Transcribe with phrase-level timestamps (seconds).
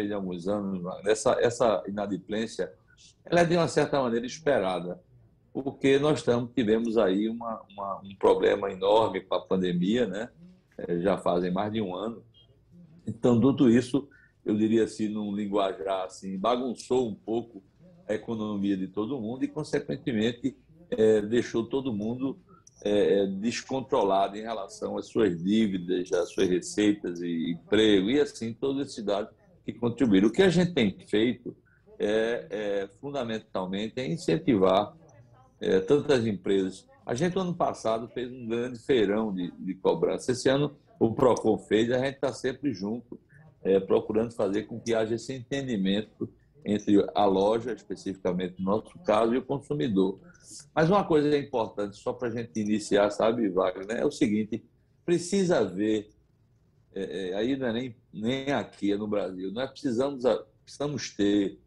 [0.00, 2.72] fez há alguns anos, essa, essa inadimplência,
[3.24, 5.00] ela é de uma certa maneira esperada,
[5.52, 10.30] porque nós estamos, tivemos aí uma, uma, um problema enorme com a pandemia, né?
[10.78, 12.22] É, já fazem mais de um ano.
[13.06, 14.08] Então, tudo isso,
[14.44, 17.62] eu diria assim, num linguajar assim, bagunçou um pouco
[18.08, 20.56] a economia de todo mundo e, consequentemente,
[20.90, 22.38] é, deixou todo mundo
[22.82, 28.86] é, descontrolado em relação às suas dívidas, às suas receitas e emprego, e assim todos
[28.86, 29.39] esses dados
[29.72, 30.28] que contribuíram.
[30.28, 31.56] O que a gente tem feito
[31.98, 34.96] é, é fundamentalmente é incentivar
[35.60, 36.86] é, tantas empresas.
[37.04, 40.32] A gente, ano passado, fez um grande feirão de, de cobrança.
[40.32, 43.18] Esse ano, o PROCON fez, a gente está sempre junto,
[43.62, 46.28] é, procurando fazer com que haja esse entendimento
[46.64, 50.20] entre a loja, especificamente no nosso caso, e o consumidor.
[50.74, 54.64] Mas uma coisa importante, só para a gente iniciar, sabe, Wagner, é o seguinte:
[55.04, 56.10] precisa haver,
[56.94, 60.24] é, é, aí não é nem, nem aqui, é no Brasil, nós precisamos,
[60.64, 61.58] precisamos ter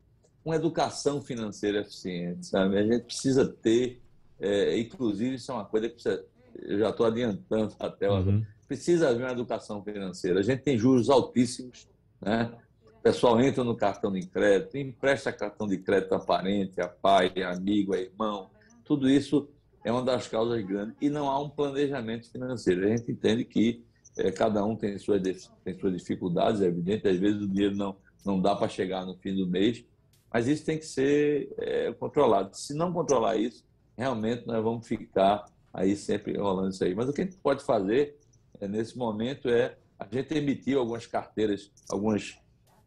[0.43, 2.77] uma educação financeira eficiente, sabe?
[2.77, 4.01] A gente precisa ter,
[4.39, 6.25] é, inclusive, isso é uma coisa que precisa,
[6.61, 8.45] eu já estou adiantando até, uhum.
[8.67, 10.39] precisa haver uma educação financeira.
[10.39, 11.87] A gente tem juros altíssimos,
[12.21, 12.51] né?
[12.85, 17.33] O pessoal entra no cartão de crédito, empresta cartão de crédito a parente, a pai,
[17.43, 18.49] a amigo, a irmão.
[18.85, 19.49] Tudo isso
[19.83, 22.85] é uma das causas grandes e não há um planejamento financeiro.
[22.85, 23.83] A gente entende que
[24.17, 25.21] é, cada um tem suas,
[25.63, 29.15] tem suas dificuldades, é evidente, às vezes o dinheiro não, não dá para chegar no
[29.15, 29.83] fim do mês,
[30.31, 32.55] mas isso tem que ser é, controlado.
[32.55, 33.63] Se não controlar isso,
[33.97, 36.95] realmente nós vamos ficar aí sempre rolando isso aí.
[36.95, 38.17] Mas o que a gente pode fazer
[38.59, 42.37] é, nesse momento é a gente emitir algumas carteiras, algumas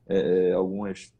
[0.08, 1.12] é, é, algumas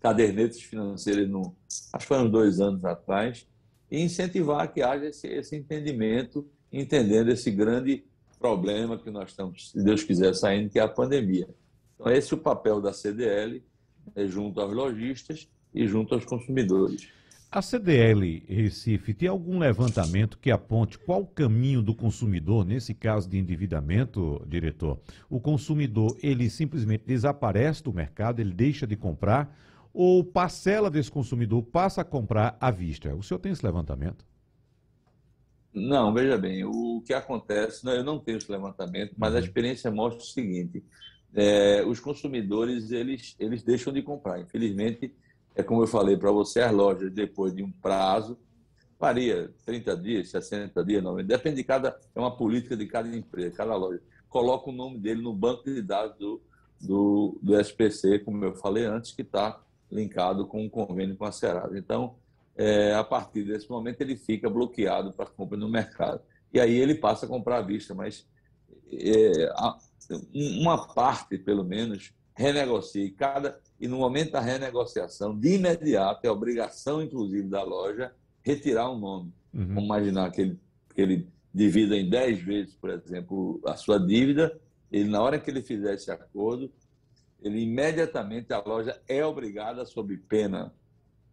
[0.00, 1.54] cadernetas financeiras, no,
[1.92, 3.46] acho que uns dois anos atrás,
[3.90, 8.04] e incentivar que haja esse, esse entendimento, entendendo esse grande
[8.44, 11.48] problema que nós estamos, se Deus quiser, saindo, que é a pandemia.
[11.94, 13.64] Então, esse é o papel da CDL,
[14.14, 17.08] é, junto aos lojistas e junto aos consumidores.
[17.50, 23.30] A CDL Recife tem algum levantamento que aponte qual o caminho do consumidor nesse caso
[23.30, 25.00] de endividamento, diretor?
[25.30, 29.56] O consumidor, ele simplesmente desaparece do mercado, ele deixa de comprar
[29.90, 33.14] ou parcela desse consumidor passa a comprar à vista?
[33.14, 34.22] O senhor tem esse levantamento?
[35.74, 39.38] Não, veja bem, o que acontece, não, eu não tenho esse levantamento, mas uhum.
[39.38, 40.84] a experiência mostra o seguinte,
[41.34, 45.12] é, os consumidores, eles, eles deixam de comprar, infelizmente,
[45.52, 48.38] é como eu falei para você, as lojas, depois de um prazo,
[49.00, 53.56] varia 30 dias, 60 dias, 90, depende de cada, é uma política de cada empresa,
[53.56, 54.00] cada loja.
[54.28, 56.40] Coloca o nome dele no banco de dados do,
[56.80, 61.32] do, do SPC, como eu falei antes, que está linkado com um convênio com a
[61.32, 61.76] Serasa.
[61.76, 62.14] Então,
[62.56, 66.20] é, a partir desse momento, ele fica bloqueado para compra no mercado.
[66.52, 68.26] E aí ele passa a comprar à vista, mas
[68.92, 69.52] é,
[70.32, 73.04] uma parte, pelo menos, renegocia.
[73.04, 78.12] E, cada, e no momento da renegociação, de imediato, é obrigação, inclusive, da loja
[78.42, 79.32] retirar um nome.
[79.52, 79.66] Uhum.
[79.66, 80.60] Vamos imaginar que ele,
[80.94, 84.56] que ele divida em 10 vezes, por exemplo, a sua dívida.
[84.92, 86.70] Ele, na hora que ele fizer esse acordo,
[87.42, 90.72] ele imediatamente, a loja é obrigada, sob pena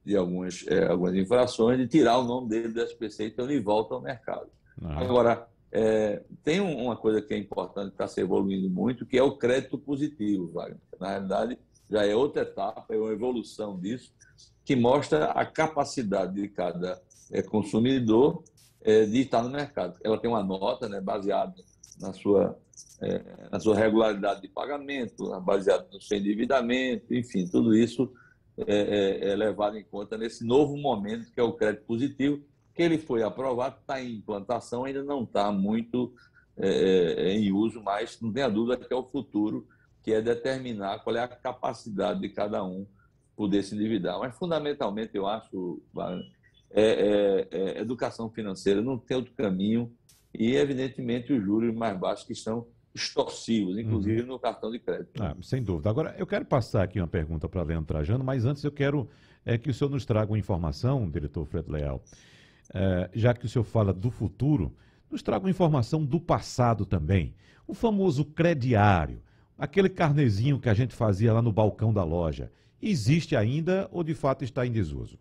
[0.03, 3.93] de algumas, é, algumas infrações, de tirar o nome dele do SPC, então ele volta
[3.93, 4.47] ao mercado.
[4.81, 4.97] Uhum.
[4.97, 9.23] Agora, é, tem uma coisa que é importante, que está se evoluindo muito, que é
[9.23, 10.79] o crédito positivo, Wagner.
[10.99, 11.57] Na realidade,
[11.89, 14.11] já é outra etapa, é uma evolução disso,
[14.65, 17.01] que mostra a capacidade de cada
[17.31, 18.43] é, consumidor
[18.81, 19.97] é, de estar no mercado.
[20.03, 21.55] Ela tem uma nota né, baseada
[21.99, 22.57] na sua,
[23.01, 28.11] é, na sua regularidade de pagamento, baseada no seu endividamento, enfim, tudo isso
[28.57, 32.41] é, é, é levado em conta nesse novo momento que é o crédito positivo,
[32.73, 36.13] que ele foi aprovado, está em implantação, ainda não está muito
[36.57, 36.67] é,
[37.17, 39.67] é, em uso, mas não tenha dúvida que é o futuro,
[40.03, 42.85] que é determinar qual é a capacidade de cada um
[43.35, 44.19] poder se endividar.
[44.19, 45.81] Mas, fundamentalmente, eu acho,
[46.71, 49.91] é, é, é, educação financeira não tem outro caminho
[50.33, 54.27] e, evidentemente, os juros mais baixos que estão extorsivos, inclusive uhum.
[54.27, 55.21] no cartão de crédito.
[55.21, 55.89] Ah, sem dúvida.
[55.89, 59.07] Agora, eu quero passar aqui uma pergunta para Leandro Trajano, mas antes eu quero
[59.45, 62.03] é, que o senhor nos traga uma informação, diretor Fred Leal
[62.73, 64.73] é, já que o senhor fala do futuro,
[65.09, 67.33] nos traga uma informação do passado também.
[67.67, 69.21] O famoso crediário,
[69.57, 72.51] aquele carnezinho que a gente fazia lá no balcão da loja,
[72.81, 75.19] existe ainda ou de fato está em desuso?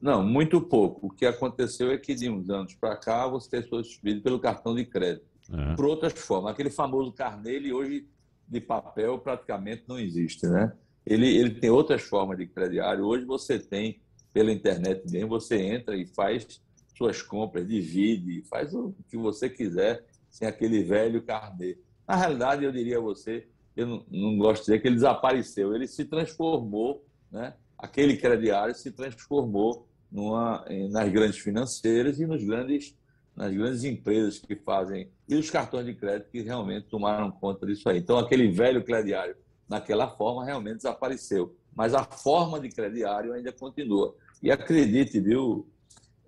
[0.00, 1.08] Não, muito pouco.
[1.08, 4.74] O que aconteceu é que de uns anos para cá você foi substituído pelo cartão
[4.74, 5.28] de crédito.
[5.50, 5.76] Uhum.
[5.76, 6.52] Por outras formas.
[6.52, 8.06] Aquele famoso carnê, ele hoje
[8.46, 10.72] de papel praticamente não existe, né?
[11.04, 13.04] Ele, ele tem outras formas de crediário.
[13.04, 14.00] Hoje você tem
[14.32, 16.62] pela internet mesmo, você entra e faz
[16.96, 21.78] suas compras, divide, faz o que você quiser sem aquele velho carnê.
[22.06, 25.74] Na realidade, eu diria a você eu não, não gosto de dizer que ele desapareceu,
[25.74, 27.54] ele se transformou, né?
[27.78, 32.96] aquele crediário se transformou numa, nas grandes financeiras e nos grandes,
[33.36, 37.88] nas grandes empresas que fazem, e os cartões de crédito que realmente tomaram conta disso
[37.88, 37.98] aí.
[37.98, 39.36] Então, aquele velho crediário,
[39.68, 41.54] naquela forma, realmente desapareceu.
[41.74, 44.14] Mas a forma de crediário ainda continua.
[44.42, 45.68] E acredite, viu?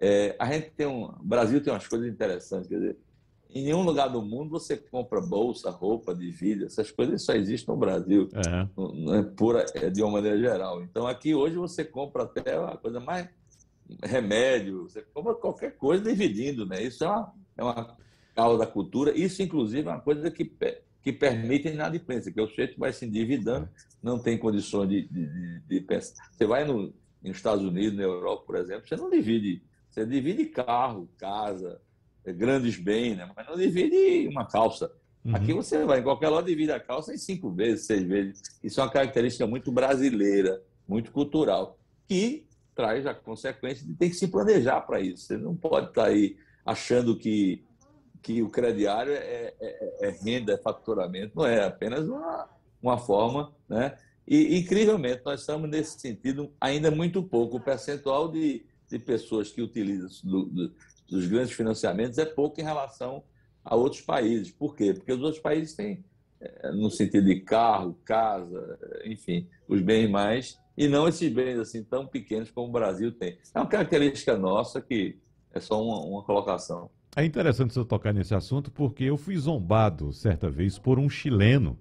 [0.00, 1.04] É, a gente tem um.
[1.04, 2.96] O Brasil tem umas coisas interessantes, quer dizer,
[3.54, 7.72] em nenhum lugar do mundo você compra bolsa, roupa de vida, essas coisas só existem
[7.72, 9.18] no Brasil, é.
[9.18, 10.82] é pura, é de uma maneira geral.
[10.82, 13.28] Então aqui hoje você compra até a coisa mais
[14.02, 16.82] remédio, você compra qualquer coisa dividindo, né?
[16.82, 17.96] Isso é uma, é uma
[18.34, 20.50] causa da cultura, isso inclusive é uma coisa que,
[21.02, 23.68] que permite a inadimplência, que é o sujeito vai se endividando,
[24.02, 26.14] não tem condições de, de, de pensar.
[26.32, 26.92] Você vai no,
[27.22, 31.80] nos Estados Unidos, na Europa, por exemplo, você não divide, você divide carro, casa,
[32.24, 33.30] grandes bens, né?
[33.36, 34.92] mas não divide uma calça.
[35.24, 35.36] Uhum.
[35.36, 38.42] Aqui você vai em qualquer loja divide a calça em cinco vezes, seis vezes.
[38.62, 41.78] Isso é uma característica muito brasileira, muito cultural,
[42.08, 45.26] que traz a consequência de ter que se planejar para isso.
[45.26, 47.64] Você não pode estar tá aí achando que,
[48.22, 51.36] que o crediário é, é, é renda, é faturamento.
[51.36, 52.48] Não é, apenas uma,
[52.82, 53.52] uma forma.
[53.68, 53.96] Né?
[54.26, 57.56] E, incrivelmente, nós estamos nesse sentido ainda muito pouco.
[57.56, 60.74] O percentual de, de pessoas que utilizam do, do,
[61.08, 63.22] dos grandes financiamentos é pouco em relação
[63.64, 64.50] a outros países.
[64.50, 64.94] Por quê?
[64.94, 66.04] Porque os outros países têm,
[66.40, 71.82] é, no sentido de carro, casa, enfim, os bens mais, e não esses bens assim
[71.82, 73.38] tão pequenos como o Brasil tem.
[73.54, 75.18] É uma característica nossa que
[75.52, 76.90] é só uma, uma colocação.
[77.14, 81.78] É interessante você tocar nesse assunto porque eu fui zombado certa vez por um chileno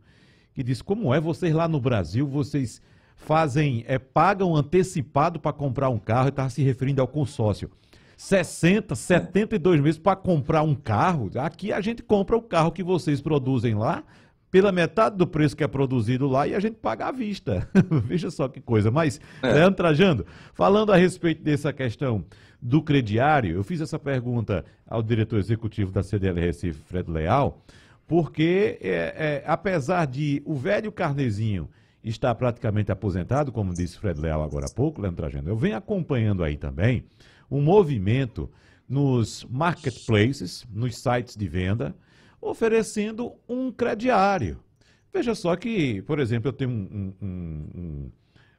[0.53, 2.81] que disse como é vocês lá no Brasil vocês
[3.15, 7.69] fazem é pagam antecipado para comprar um carro e estava se referindo ao consórcio.
[8.17, 11.31] 60, 72 meses para comprar um carro.
[11.39, 14.03] Aqui a gente compra o carro que vocês produzem lá
[14.51, 17.67] pela metade do preço que é produzido lá e a gente paga à vista.
[18.05, 18.91] Veja só que coisa.
[18.91, 19.53] Mas, é.
[19.53, 22.25] Leandro Trajando, falando a respeito dessa questão
[22.61, 27.63] do crediário, eu fiz essa pergunta ao diretor executivo da CDL Recife, Fred Leal,
[28.05, 31.69] porque é, é, apesar de o velho Carnezinho
[32.03, 36.43] estar praticamente aposentado, como disse Fred Leal agora há pouco, Leandro Trajando, eu venho acompanhando
[36.43, 37.05] aí também
[37.49, 38.49] um movimento
[38.87, 41.95] nos marketplaces, nos sites de venda,
[42.41, 44.59] oferecendo um crediário.
[45.13, 48.11] Veja só que, por exemplo, eu tenho um, um, um,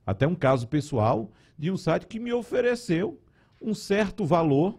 [0.07, 3.19] até um caso pessoal de um site que me ofereceu
[3.61, 4.79] um certo valor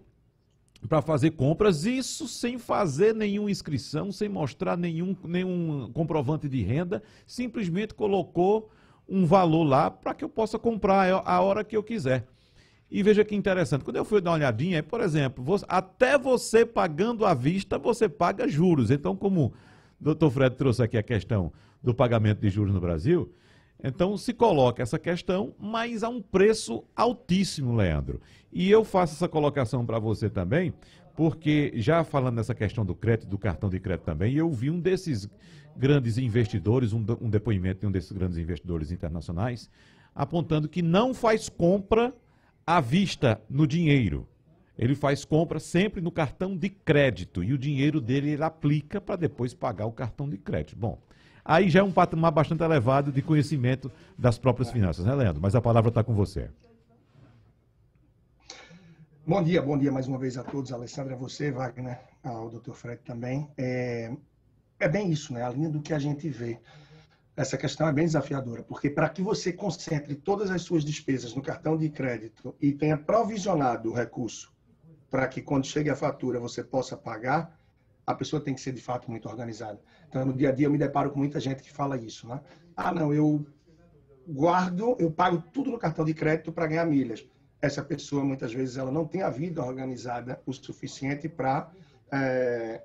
[0.87, 7.01] para fazer compras, isso sem fazer nenhuma inscrição, sem mostrar nenhum, nenhum comprovante de renda,
[7.25, 8.69] simplesmente colocou
[9.07, 12.27] um valor lá para que eu possa comprar a hora que eu quiser.
[12.93, 16.63] E veja que interessante, quando eu fui dar uma olhadinha, por exemplo, você, até você
[16.63, 18.91] pagando à vista, você paga juros.
[18.91, 19.53] Então, como o
[19.99, 21.51] doutor Fred trouxe aqui a questão
[21.81, 23.33] do pagamento de juros no Brasil,
[23.83, 28.21] então se coloca essa questão, mas a um preço altíssimo, Leandro.
[28.51, 30.71] E eu faço essa colocação para você também,
[31.15, 34.79] porque já falando nessa questão do crédito, do cartão de crédito também, eu vi um
[34.79, 35.27] desses
[35.75, 39.67] grandes investidores, um, um depoimento de um desses grandes investidores internacionais,
[40.13, 42.13] apontando que não faz compra
[42.65, 44.27] à vista no dinheiro.
[44.77, 49.15] Ele faz compra sempre no cartão de crédito e o dinheiro dele ele aplica para
[49.15, 50.77] depois pagar o cartão de crédito.
[50.77, 50.97] Bom,
[51.45, 55.41] aí já é um patamar bastante elevado de conhecimento das próprias finanças, né, Leandro?
[55.41, 56.49] Mas a palavra está com você.
[59.25, 62.73] Bom dia, bom dia mais uma vez a todos, Alessandra, você, Wagner, ao Dr.
[62.73, 63.47] Fred também.
[63.57, 64.11] É,
[64.79, 65.43] é bem isso, né?
[65.43, 66.59] A linha do que a gente vê
[67.35, 71.41] essa questão é bem desafiadora, porque para que você concentre todas as suas despesas no
[71.41, 74.53] cartão de crédito e tenha provisionado o recurso
[75.09, 77.59] para que quando chegue a fatura você possa pagar,
[78.05, 79.79] a pessoa tem que ser de fato muito organizada.
[80.07, 82.41] Então, no dia a dia eu me deparo com muita gente que fala isso, né?
[82.75, 83.45] Ah, não, eu
[84.27, 87.25] guardo, eu pago tudo no cartão de crédito para ganhar milhas.
[87.61, 91.71] Essa pessoa, muitas vezes, ela não tem a vida organizada o suficiente para
[92.11, 92.83] é,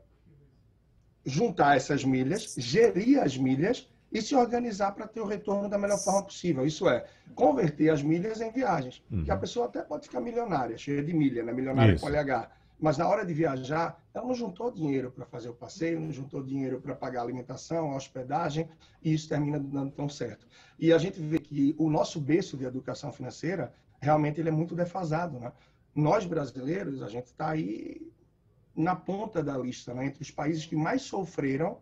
[1.24, 5.98] juntar essas milhas, gerir as milhas e se organizar para ter o retorno da melhor
[5.98, 6.66] forma possível.
[6.66, 9.02] Isso é, converter as milhas em viagens.
[9.10, 9.24] Uhum.
[9.24, 11.52] Que a pessoa até pode ficar milionária, cheia de milha, né?
[11.52, 12.04] milionária Isso.
[12.04, 12.50] com LH.
[12.80, 16.42] Mas na hora de viajar, ela não juntou dinheiro para fazer o passeio, não juntou
[16.42, 18.68] dinheiro para pagar a alimentação, a hospedagem,
[19.02, 20.46] e isso termina dando tão certo.
[20.78, 24.76] E a gente vê que o nosso berço de educação financeira, realmente ele é muito
[24.76, 25.40] defasado.
[25.40, 25.52] Né?
[25.92, 28.00] Nós, brasileiros, a gente está aí
[28.76, 30.06] na ponta da lista, né?
[30.06, 31.78] entre os países que mais sofreram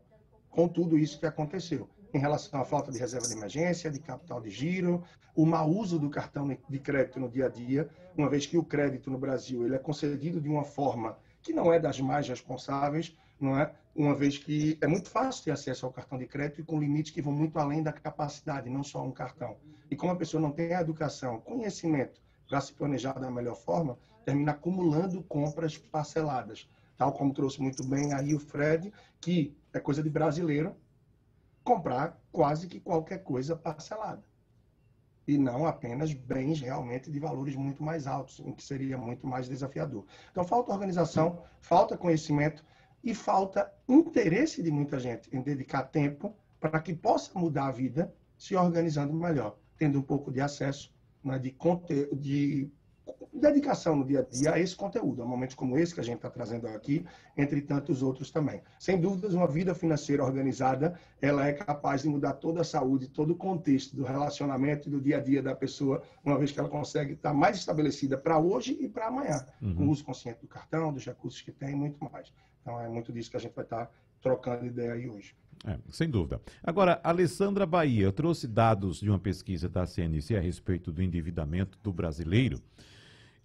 [0.48, 4.40] com tudo isso que aconteceu em relação à falta de reserva de emergência, de capital
[4.40, 5.04] de giro,
[5.34, 8.64] o mau uso do cartão de crédito no dia a dia, uma vez que o
[8.64, 13.16] crédito no Brasil ele é concedido de uma forma que não é das mais responsáveis,
[13.38, 13.70] não é?
[13.94, 17.12] uma vez que é muito fácil ter acesso ao cartão de crédito e com limites
[17.12, 19.56] que vão muito além da capacidade, não só um cartão.
[19.90, 23.98] E como a pessoa não tem a educação, conhecimento para se planejar da melhor forma,
[24.24, 26.68] termina acumulando compras parceladas.
[26.96, 30.74] Tal como trouxe muito bem aí o Fred, que é coisa de brasileiro
[31.66, 34.22] comprar quase que qualquer coisa parcelada.
[35.26, 39.48] E não apenas bens realmente de valores muito mais altos, o que seria muito mais
[39.48, 40.06] desafiador.
[40.30, 42.64] Então, falta organização, falta conhecimento
[43.02, 48.14] e falta interesse de muita gente em dedicar tempo para que possa mudar a vida
[48.38, 50.94] se organizando melhor, tendo um pouco de acesso,
[51.24, 51.56] né, de,
[52.14, 52.70] de
[53.32, 56.16] dedicação no dia a dia a esse conteúdo, a momentos como esse que a gente
[56.16, 57.04] está trazendo aqui,
[57.36, 58.62] entre tantos outros também.
[58.78, 63.30] Sem dúvidas, uma vida financeira organizada, ela é capaz de mudar toda a saúde, todo
[63.30, 66.68] o contexto do relacionamento e do dia a dia da pessoa, uma vez que ela
[66.68, 69.74] consegue estar mais estabelecida para hoje e para amanhã, uhum.
[69.74, 72.32] com o uso consciente do cartão, dos recursos que tem e muito mais.
[72.62, 75.36] Então, é muito disso que a gente vai estar trocando ideia aí hoje.
[75.64, 76.40] É, sem dúvida.
[76.62, 81.92] Agora, Alessandra Bahia trouxe dados de uma pesquisa da CNC a respeito do endividamento do
[81.92, 82.60] brasileiro.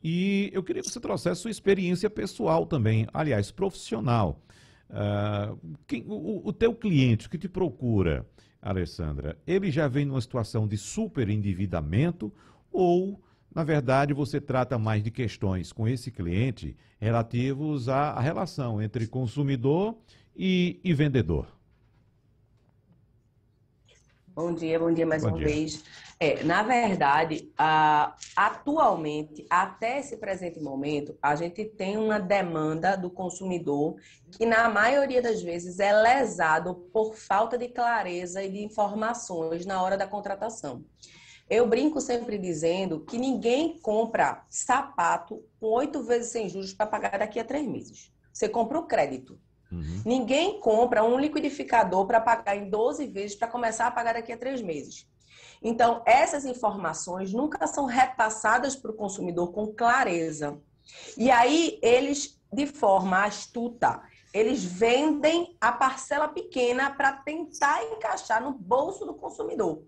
[0.04, 4.42] E eu queria que você trouxesse sua experiência pessoal também, aliás, profissional.
[4.90, 8.26] Uh, quem, o, o teu cliente que te procura,
[8.62, 12.34] Alessandra, ele já vem numa situação de super endividamento
[12.72, 13.22] ou
[13.54, 19.06] na verdade, você trata mais de questões com esse cliente relativos à, à relação entre
[19.08, 19.98] consumidor
[20.36, 21.48] e, e, vendedor.
[24.34, 25.48] Bom dia, bom dia mais bom uma dia.
[25.48, 25.84] vez.
[26.18, 33.10] É, na verdade, a, atualmente, até esse presente momento, a gente tem uma demanda do
[33.10, 33.96] consumidor
[34.32, 39.82] que, na maioria das vezes, é lesado por falta de clareza e de informações na
[39.82, 40.86] hora da contratação.
[41.50, 47.20] Eu brinco sempre dizendo que ninguém compra sapato com oito vezes sem juros para pagar
[47.20, 48.14] daqui a três meses.
[48.32, 49.38] Você compra o crédito.
[49.72, 50.02] Uhum.
[50.06, 54.38] Ninguém compra um liquidificador para pagar em 12 vezes para começar a pagar daqui a
[54.38, 55.08] três meses.
[55.64, 60.60] Então, essas informações nunca são repassadas para o consumidor com clareza.
[61.16, 64.02] E aí, eles, de forma astuta,
[64.34, 69.84] eles vendem a parcela pequena para tentar encaixar no bolso do consumidor.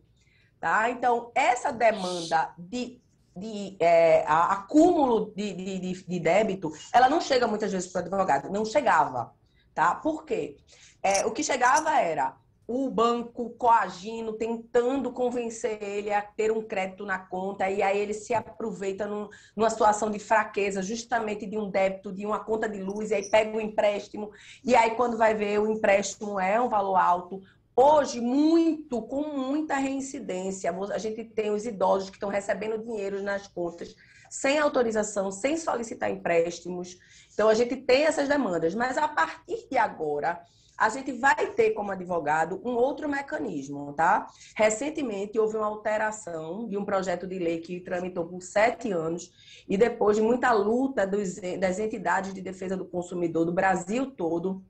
[0.60, 0.90] Tá?
[0.90, 3.02] Então, essa demanda de,
[3.36, 8.50] de é, acúmulo de, de, de, débito, ela não chega muitas vezes para o advogado,
[8.50, 9.34] não chegava.
[9.74, 9.96] Tá?
[9.96, 10.58] Por quê?
[11.02, 17.06] É, o que chegava era o banco coagindo, tentando convencer ele a ter um crédito
[17.06, 21.70] na conta, e aí ele se aproveita num, numa situação de fraqueza, justamente de um
[21.70, 24.32] débito, de uma conta de luz, e aí pega o um empréstimo,
[24.64, 27.42] e aí quando vai ver o empréstimo é um valor alto,
[27.76, 33.48] Hoje, muito, com muita reincidência, a gente tem os idosos que estão recebendo dinheiro nas
[33.48, 33.96] contas
[34.34, 36.98] sem autorização, sem solicitar empréstimos.
[37.32, 38.74] Então, a gente tem essas demandas.
[38.74, 40.42] Mas, a partir de agora,
[40.76, 44.26] a gente vai ter como advogado um outro mecanismo, tá?
[44.58, 49.32] Recentemente houve uma alteração de um projeto de lei que tramitou por sete anos
[49.70, 54.64] e depois de muita luta dos, das entidades de defesa do consumidor do Brasil todo,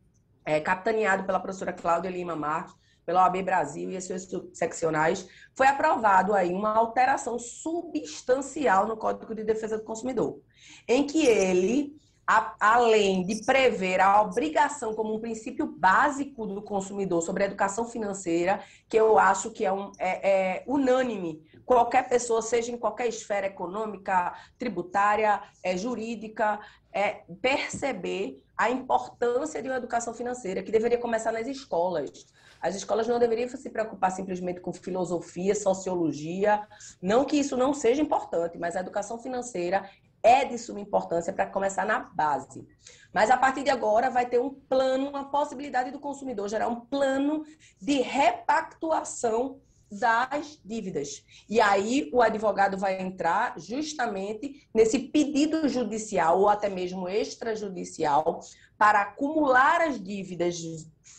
[0.46, 5.68] é, capitaneado pela professora Cláudia Lima Marques, pela OAB Brasil e as suas seccionais, foi
[5.68, 10.40] aprovado aí uma alteração substancial no Código de Defesa do Consumidor,
[10.88, 11.96] em que ele,
[12.26, 17.86] a, além de prever a obrigação como um princípio básico do consumidor sobre a educação
[17.86, 23.08] financeira, que eu acho que é, um, é, é unânime, qualquer pessoa, seja em qualquer
[23.08, 26.60] esfera econômica, tributária, é, jurídica,
[26.92, 32.26] é, perceber a importância de uma educação financeira que deveria começar nas escolas.
[32.64, 36.66] As escolas não deveriam se preocupar simplesmente com filosofia, sociologia.
[37.02, 39.84] Não que isso não seja importante, mas a educação financeira
[40.24, 42.66] é de suma importância para começar na base.
[43.14, 46.80] Mas a partir de agora vai ter um plano, uma possibilidade do consumidor gerar um
[46.80, 47.44] plano
[47.82, 49.60] de repactuação
[49.92, 51.24] das dívidas.
[51.50, 58.40] E aí o advogado vai entrar justamente nesse pedido judicial ou até mesmo extrajudicial
[58.84, 60.62] para acumular as dívidas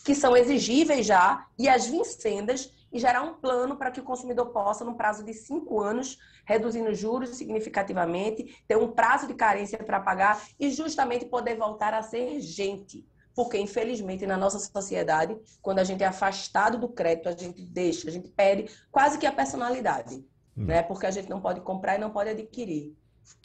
[0.05, 4.51] que são exigíveis já e as vincendas e gerar um plano para que o consumidor
[4.51, 9.99] possa, no prazo de cinco anos, reduzindo juros significativamente, ter um prazo de carência para
[9.99, 13.03] pagar e justamente poder voltar a ser gente.
[13.35, 18.11] Porque, infelizmente, na nossa sociedade, quando a gente é afastado do crédito, a gente deixa,
[18.11, 20.17] a gente perde quase que a personalidade.
[20.55, 20.67] Hum.
[20.67, 20.83] Né?
[20.83, 22.95] Porque a gente não pode comprar e não pode adquirir.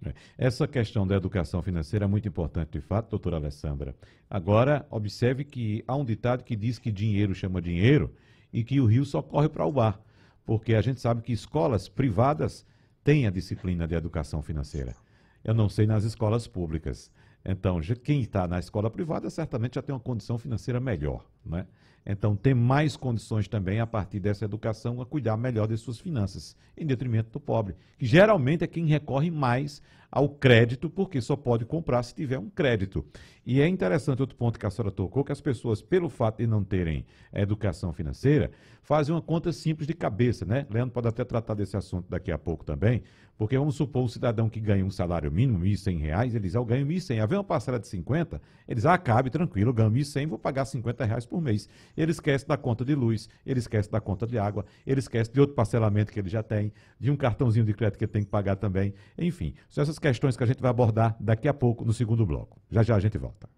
[0.06, 0.14] É.
[0.38, 3.96] Essa questão da educação financeira é muito importante, de fato, doutora Alessandra.
[4.30, 8.14] Agora, observe que há um ditado que diz que dinheiro chama dinheiro
[8.52, 10.00] e que o rio só corre para o bar,
[10.46, 12.66] porque a gente sabe que escolas privadas
[13.04, 14.96] têm a disciplina de educação financeira.
[15.44, 17.12] Eu não sei nas escolas públicas.
[17.44, 21.66] Então, quem está na escola privada certamente já tem uma condição financeira melhor, né?
[22.06, 26.56] Então, tem mais condições também, a partir dessa educação, a cuidar melhor de suas finanças,
[26.76, 31.66] em detrimento do pobre, que geralmente é quem recorre mais ao crédito, porque só pode
[31.66, 33.06] comprar se tiver um crédito.
[33.46, 36.48] E é interessante outro ponto que a senhora tocou, que as pessoas, pelo fato de
[36.48, 38.50] não terem educação financeira,
[38.82, 40.66] fazem uma conta simples de cabeça, né?
[40.70, 43.04] Leandro pode até tratar desse assunto daqui a pouco também,
[43.38, 46.60] porque vamos supor um cidadão que ganha um salário mínimo, R$ 1.100, ele diz, ah,
[46.60, 49.90] eu ganho R$ 1.100, haver uma parcela de 50, eles, ah, cabe, tranquilo, eu ganho
[49.90, 51.68] R$ 1.100, vou pagar 50 reais por mês.
[51.96, 55.40] Ele esquece da conta de luz, ele esquece da conta de água, ele esquece de
[55.40, 58.30] outro parcelamento que ele já tem, de um cartãozinho de crédito que ele tem que
[58.30, 59.54] pagar também, enfim.
[59.70, 62.60] São essas questões que a gente vai abordar daqui a pouco no segundo bloco.
[62.70, 63.50] Já já a gente volta.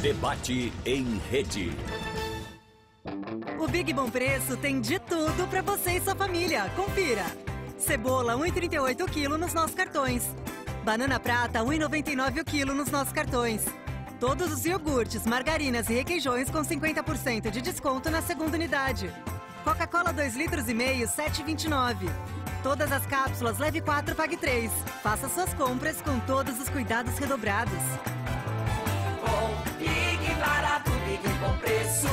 [0.00, 1.70] Debate em rede.
[3.58, 6.68] O Big Bom Preço tem de tudo para você e sua família.
[6.76, 7.24] Confira.
[7.78, 10.34] Cebola 1,38 kg nos nossos cartões.
[10.84, 13.64] Banana prata 1,99 o quilo nos nossos cartões.
[14.26, 19.12] Todos os iogurtes, margarinas e requeijões com 50% de desconto na segunda unidade.
[19.62, 22.08] Coca-Cola 2 litros e meio 7,29.
[22.62, 24.72] Todas as cápsulas leve 4 pague 3.
[25.02, 27.74] Faça suas compras com todos os cuidados redobrados.
[29.20, 32.08] Bom, Big barato, Big bom preço.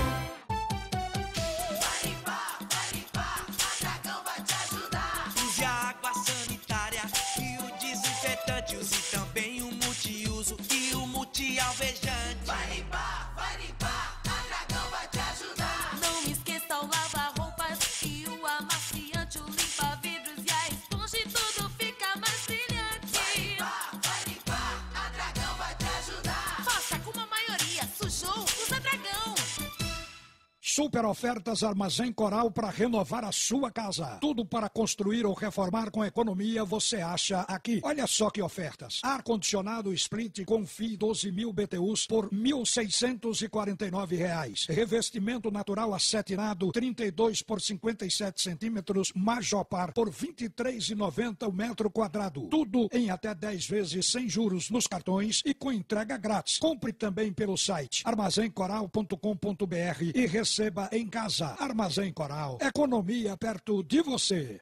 [30.81, 34.17] Super ofertas Armazém Coral para renovar a sua casa.
[34.19, 37.79] Tudo para construir ou reformar com economia você acha aqui.
[37.83, 38.99] Olha só que ofertas.
[39.03, 44.65] Ar-condicionado Split Confi 12 mil BTUs por 1.649 reais.
[44.67, 52.47] Revestimento natural acetinado 32 por 57 centímetros Majopar por R$ 23,90 o metro quadrado.
[52.47, 56.57] Tudo em até 10 vezes sem juros nos cartões e com entrega grátis.
[56.57, 61.55] Compre também pelo site armazémcoral.com.br e receba em casa.
[61.59, 62.57] Armazém Coral.
[62.61, 64.59] Economia perto de você.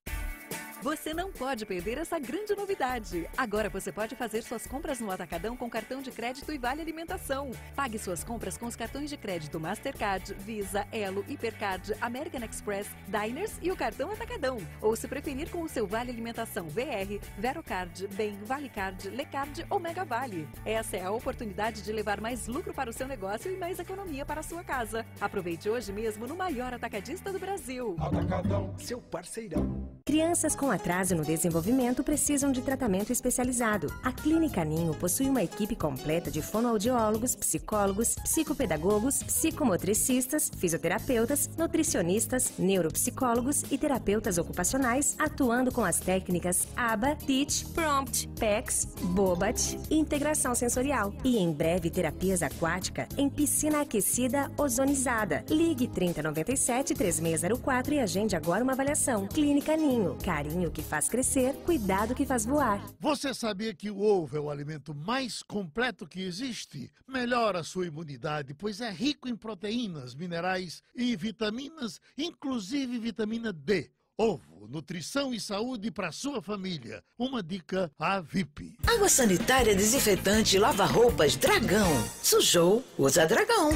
[0.81, 3.29] Você não pode perder essa grande novidade.
[3.37, 7.51] Agora você pode fazer suas compras no Atacadão com cartão de crédito e vale alimentação.
[7.75, 13.57] Pague suas compras com os cartões de crédito Mastercard, Visa, Elo, Hipercard, American Express, Diners
[13.61, 14.57] e o cartão Atacadão.
[14.81, 20.05] Ou se preferir com o seu vale alimentação VR, Verocard, Bem, Valecard, Lecard ou Mega
[20.05, 20.47] Vale.
[20.63, 24.25] Essa é a oportunidade de levar mais lucro para o seu negócio e mais economia
[24.25, 25.05] para a sua casa.
[25.19, 27.97] Aproveite hoje mesmo no maior atacadista do Brasil.
[27.99, 29.89] Atacadão, seu parceirão.
[30.05, 33.93] Crianças com atraso no desenvolvimento precisam de tratamento especializado.
[34.03, 43.63] A Clínica Ninho possui uma equipe completa de fonoaudiólogos, psicólogos, psicopedagogos, psicomotricistas, fisioterapeutas, nutricionistas, neuropsicólogos
[43.71, 51.13] e terapeutas ocupacionais, atuando com as técnicas ABA, TEACH, PROMPT, PEX, BOBAT integração sensorial.
[51.23, 55.43] E em breve terapias aquática em piscina aquecida ozonizada.
[55.49, 59.27] Ligue 3097 3604 e agende agora uma avaliação.
[59.27, 62.83] Clínica Ninho, carinho carinho que faz crescer, cuidado que faz voar.
[62.99, 66.91] Você sabia que o ovo é o alimento mais completo que existe?
[67.07, 73.89] Melhora a sua imunidade, pois é rico em proteínas, minerais e vitaminas, inclusive vitamina D.
[74.17, 77.01] Ovo, nutrição e saúde para sua família.
[77.17, 78.75] Uma dica a VIP.
[78.85, 81.89] Água sanitária, desinfetante, lava-roupas, Dragão.
[82.21, 83.69] Sujou, usa Dragão.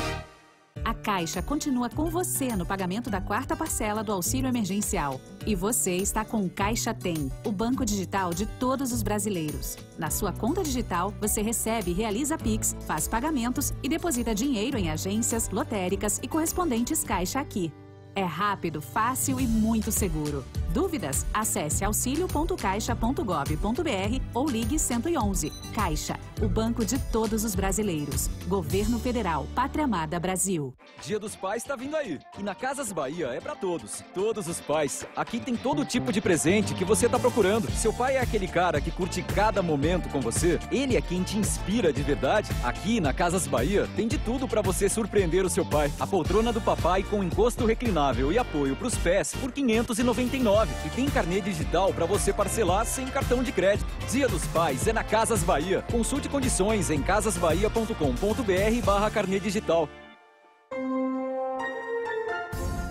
[0.86, 5.20] A Caixa continua com você no pagamento da quarta parcela do auxílio emergencial.
[5.46, 9.78] E você está com o Caixa Tem, o banco digital de todos os brasileiros.
[9.98, 15.50] Na sua conta digital, você recebe, realiza Pix, faz pagamentos e deposita dinheiro em agências,
[15.50, 17.72] lotéricas e correspondentes Caixa Aqui.
[18.15, 20.45] É rápido, fácil e muito seguro.
[20.71, 21.26] Dúvidas?
[21.34, 25.52] Acesse auxilio.caixa.gov.br ou ligue 111.
[25.73, 28.30] Caixa, o banco de todos os brasileiros.
[28.47, 30.73] Governo Federal, Pátria Amada Brasil.
[31.04, 32.19] Dia dos Pais está vindo aí.
[32.38, 34.04] E na Casas Bahia é para todos.
[34.13, 35.06] Todos os pais.
[35.15, 37.71] Aqui tem todo tipo de presente que você está procurando.
[37.71, 40.60] Seu pai é aquele cara que curte cada momento com você.
[40.71, 42.49] Ele é quem te inspira de verdade.
[42.63, 45.91] Aqui na Casas Bahia tem de tudo para você surpreender o seu pai.
[45.99, 50.89] A poltrona do papai com encosto reclinável e apoio para os pés por 599 e
[50.89, 53.88] tem carnê digital para você parcelar sem cartão de crédito.
[54.12, 55.84] Dia dos Pais é na Casas Bahia.
[55.89, 59.88] Consulte condições em casasbahia.com.br barra carnê digital.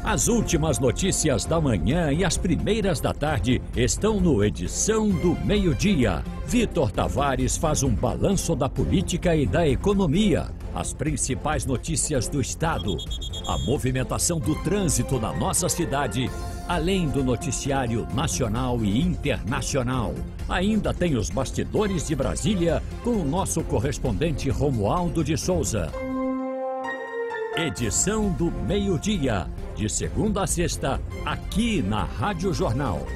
[0.04, 6.24] As últimas notícias da manhã e as primeiras da tarde estão no Edição do Meio-Dia.
[6.44, 12.96] Vitor Tavares faz um balanço da política e da economia, as principais notícias do Estado,
[13.46, 16.30] a movimentação do trânsito na nossa cidade,
[16.66, 20.14] além do noticiário nacional e internacional.
[20.48, 25.90] Ainda tem os bastidores de Brasília com o nosso correspondente Romualdo de Souza.
[27.56, 33.06] Edição do Meio-Dia, de segunda a sexta, aqui na Rádio Jornal.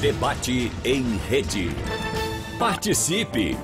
[0.00, 1.70] Debate em rede.
[2.58, 3.56] Participe!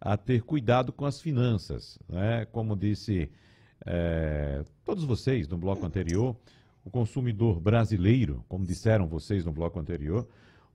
[0.00, 1.98] a ter cuidado com as finanças.
[2.08, 2.46] Né?
[2.52, 3.28] Como disse
[3.84, 6.36] é, todos vocês no bloco anterior,
[6.84, 10.28] o consumidor brasileiro, como disseram vocês no bloco anterior,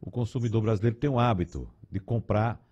[0.05, 2.63] o consumidor brasileiro tem o hábito de comprar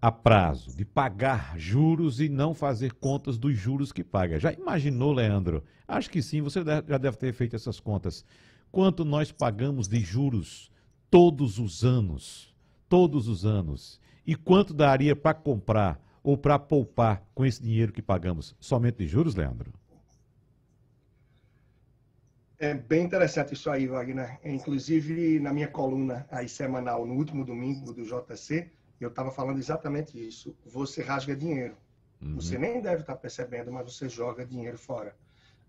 [0.00, 4.38] a prazo, de pagar juros e não fazer contas dos juros que paga.
[4.38, 5.64] Já imaginou, Leandro?
[5.88, 8.24] Acho que sim, você já deve ter feito essas contas.
[8.70, 10.70] Quanto nós pagamos de juros
[11.10, 12.54] todos os anos?
[12.88, 13.98] Todos os anos.
[14.26, 18.54] E quanto daria para comprar ou para poupar com esse dinheiro que pagamos?
[18.60, 19.72] Somente de juros, Leandro?
[22.60, 24.38] É bem interessante isso aí, Wagner.
[24.44, 28.70] Inclusive, na minha coluna aí semanal, no último domingo do JC,
[29.00, 30.54] eu estava falando exatamente isso.
[30.66, 31.74] Você rasga dinheiro.
[32.20, 32.34] Uhum.
[32.34, 35.16] Você nem deve estar tá percebendo, mas você joga dinheiro fora.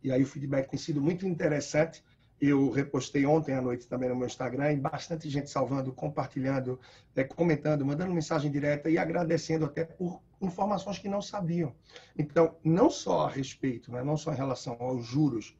[0.04, 2.04] E aí o feedback tem sido muito interessante.
[2.41, 6.77] Eu repostei ontem à noite também no meu Instagram e bastante gente salvando, compartilhando,
[7.15, 11.73] é, comentando, mandando mensagem direta e agradecendo até por informações que não sabiam.
[12.17, 15.56] Então, não só a respeito, né, não só em relação aos juros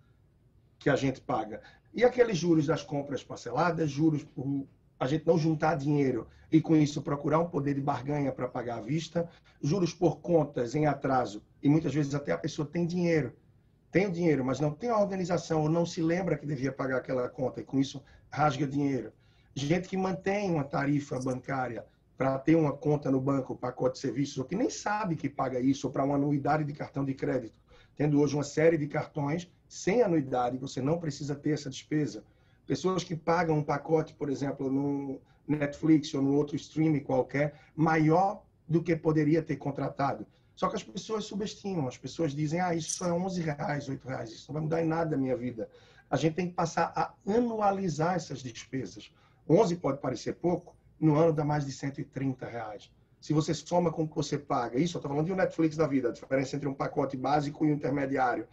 [0.82, 1.62] que a gente paga,
[1.94, 4.66] e aqueles juros das compras parceladas, juros por
[5.00, 8.78] a gente não juntar dinheiro e com isso procurar um poder de barganha para pagar
[8.78, 9.30] à vista,
[9.62, 13.36] juros por contas em atraso e muitas vezes até a pessoa tem dinheiro,
[13.92, 16.98] tem o dinheiro, mas não tem a organização ou não se lembra que devia pagar
[16.98, 19.12] aquela conta e com isso rasga dinheiro.
[19.54, 21.86] Gente que mantém uma tarifa bancária
[22.18, 25.60] para ter uma conta no banco, pacote de serviços, ou que nem sabe que paga
[25.60, 27.56] isso, ou para uma anuidade de cartão de crédito,
[27.96, 32.24] tendo hoje uma série de cartões sem anuidade, você não precisa ter essa despesa
[32.72, 38.44] Pessoas que pagam um pacote, por exemplo, no Netflix ou no outro streaming qualquer, maior
[38.66, 40.26] do que poderia ter contratado.
[40.56, 44.08] Só que as pessoas subestimam, as pessoas dizem, ah, isso só é 11 reais, 8
[44.08, 45.70] reais, isso não vai mudar em nada a minha vida.
[46.10, 49.12] A gente tem que passar a anualizar essas despesas.
[49.50, 52.90] 11 pode parecer pouco, no ano dá mais de 130 reais.
[53.20, 55.76] Se você soma com o que você paga, isso eu estou falando de um Netflix
[55.76, 58.48] da vida, a diferença entre um pacote básico e um intermediário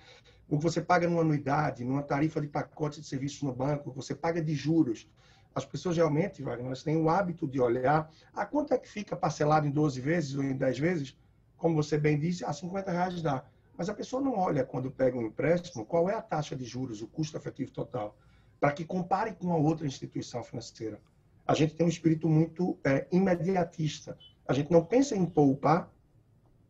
[0.49, 4.15] o que você paga numa anuidade, numa tarifa de pacote de serviços no banco, você
[4.15, 5.07] paga de juros.
[5.55, 9.67] As pessoas realmente, Wagner, têm o hábito de olhar a quanto é que fica parcelado
[9.67, 11.17] em 12 vezes ou em 10 vezes,
[11.57, 13.45] como você bem disse, a 50 reais dá.
[13.77, 17.03] Mas a pessoa não olha quando pega um empréstimo qual é a taxa de juros,
[17.03, 18.17] o custo efetivo total,
[18.59, 21.01] para que compare com a outra instituição financeira.
[21.47, 24.17] A gente tem um espírito muito é, imediatista.
[24.47, 25.93] A gente não pensa em poupar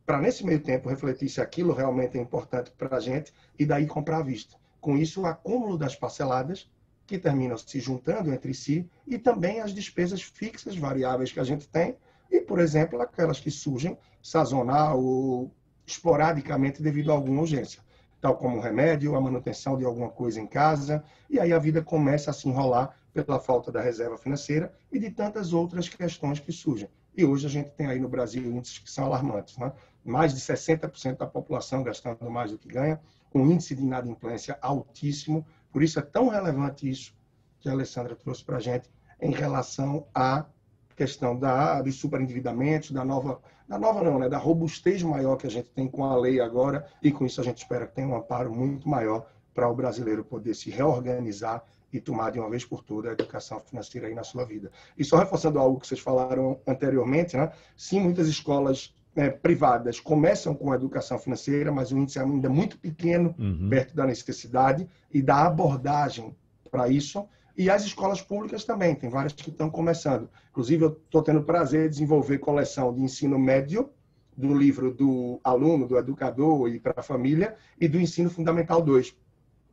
[0.09, 3.87] para nesse meio tempo refletir se aquilo realmente é importante para a gente e daí
[3.87, 4.57] comprar à vista.
[4.81, 6.66] Com isso, o acúmulo das parceladas
[7.07, 11.68] que terminam se juntando entre si e também as despesas fixas variáveis que a gente
[11.68, 11.94] tem
[12.31, 15.53] e, por exemplo, aquelas que surgem sazonal ou
[15.85, 17.83] esporadicamente devido a alguma urgência,
[18.18, 21.83] tal como o remédio, a manutenção de alguma coisa em casa, e aí a vida
[21.83, 26.51] começa a se enrolar pela falta da reserva financeira e de tantas outras questões que
[26.51, 26.88] surgem.
[27.18, 29.59] E hoje a gente tem aí no Brasil índices que são alarmantes.
[29.59, 29.72] Né?
[30.04, 33.00] Mais de 60% da população gastando mais do que ganha,
[33.35, 35.44] um índice de inadimplência altíssimo.
[35.72, 37.12] Por isso é tão relevante isso
[37.59, 38.88] que a Alessandra trouxe para a gente
[39.20, 40.46] em relação à
[40.94, 44.28] questão da, dos superendividamentos, da nova, da nova não, né?
[44.28, 47.44] da robustez maior que a gente tem com a lei agora, e com isso a
[47.44, 52.01] gente espera que tenha um amparo muito maior para o brasileiro poder se reorganizar e
[52.01, 54.70] tomar de uma vez por todas a educação financeira aí na sua vida.
[54.96, 57.51] E só reforçando algo que vocês falaram anteriormente, né?
[57.77, 62.48] sim, muitas escolas é, privadas começam com a educação financeira, mas o índice é ainda
[62.48, 63.68] muito pequeno, uhum.
[63.68, 66.37] perto da necessidade e da abordagem
[66.70, 67.27] para isso.
[67.57, 70.31] E as escolas públicas também, tem várias que estão começando.
[70.51, 73.90] Inclusive, eu estou tendo prazer de desenvolver coleção de ensino médio,
[74.37, 79.12] do livro do aluno, do educador e para a família, e do ensino fundamental 2,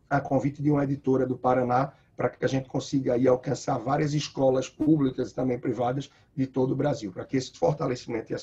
[0.10, 4.14] a convite de uma editora do Paraná, para que a gente consiga aí alcançar várias
[4.14, 8.36] escolas públicas e também privadas de todo o Brasil, para que esse fortalecimento e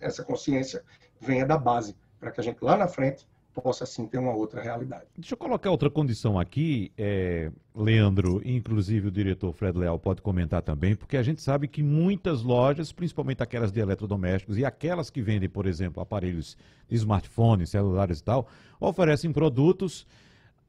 [0.00, 0.82] essa consciência
[1.20, 3.26] venha da base, para que a gente lá na frente
[3.62, 5.06] possa sim ter uma outra realidade.
[5.16, 10.60] Deixa eu colocar outra condição aqui, é, Leandro, inclusive o diretor Fred Leal pode comentar
[10.60, 15.22] também, porque a gente sabe que muitas lojas, principalmente aquelas de eletrodomésticos e aquelas que
[15.22, 18.46] vendem, por exemplo, aparelhos de smartphones, celulares e tal,
[18.78, 20.06] oferecem produtos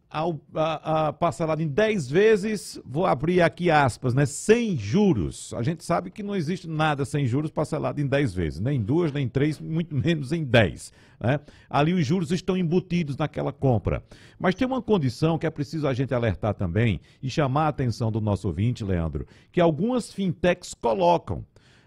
[0.10, 4.26] ao, a, a, parcelado em 10 vezes, vou abrir aqui aspas, né?
[4.26, 5.54] Sem juros.
[5.54, 8.82] A gente sabe que não existe nada sem juros parcelado em 10 vezes, nem em
[8.82, 10.94] duas, nem em três, muito menos em 10.
[11.20, 11.40] Né?
[11.70, 14.04] Ali os juros estão embutidos naquela compra.
[14.40, 18.12] Mas tem uma condição que é preciso a gente alertar também e chamar a atenção
[18.12, 21.44] do nosso ouvinte, Leandro, que algumas fintechs colocam.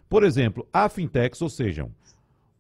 [0.09, 1.89] Por exemplo, a fintechs, ou seja,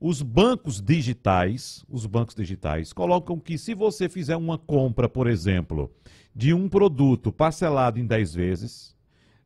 [0.00, 5.92] os bancos digitais, os bancos digitais colocam que se você fizer uma compra, por exemplo,
[6.34, 8.96] de um produto parcelado em 10 vezes,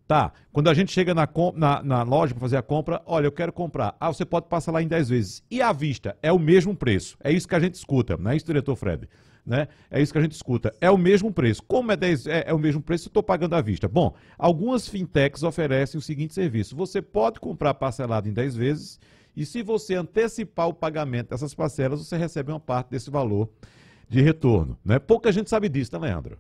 [0.07, 0.33] tá?
[0.53, 3.53] Quando a gente chega na, na, na loja para fazer a compra, olha, eu quero
[3.53, 3.97] comprar.
[3.99, 5.43] Ah, você pode parcelar em 10 vezes.
[5.51, 7.17] E à vista, é o mesmo preço.
[7.25, 9.09] É isso que a gente escuta, não é isso, diretor Fred?
[9.45, 9.67] Né?
[9.91, 10.73] É isso que a gente escuta.
[10.81, 11.63] É o mesmo preço.
[11.65, 13.89] Como é, 10, é, é o mesmo preço, estou pagando à vista.
[13.89, 19.01] Bom, algumas fintechs oferecem o seguinte serviço: você pode comprar parcelado em 10 vezes
[19.37, 23.49] e se você antecipar o pagamento dessas parcelas, você recebe uma parte desse valor
[24.09, 24.79] de retorno.
[24.85, 24.99] Né?
[24.99, 26.39] Pouca gente sabe disso, né, Leandro?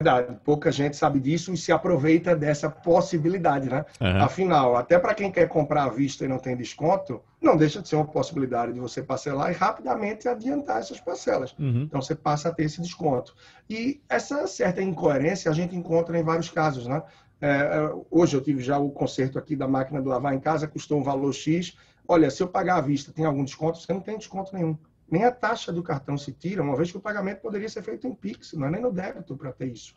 [0.00, 3.86] Verdade, pouca gente sabe disso e se aproveita dessa possibilidade, né?
[4.00, 4.22] Uhum.
[4.22, 7.88] Afinal, até para quem quer comprar à vista e não tem desconto, não deixa de
[7.88, 11.54] ser uma possibilidade de você parcelar e rapidamente adiantar essas parcelas.
[11.58, 11.84] Uhum.
[11.84, 13.34] Então você passa a ter esse desconto.
[13.70, 17.02] E essa certa incoerência a gente encontra em vários casos, né?
[17.44, 20.66] É, é, hoje eu tive já o conserto aqui da máquina do lavar em casa,
[20.66, 21.76] custou um valor X.
[22.08, 23.76] Olha, se eu pagar à vista, tem algum desconto?
[23.76, 24.78] Você não tem desconto nenhum.
[25.10, 28.06] Nem a taxa do cartão se tira, uma vez que o pagamento poderia ser feito
[28.06, 29.94] em Pix, não é nem no débito para ter isso.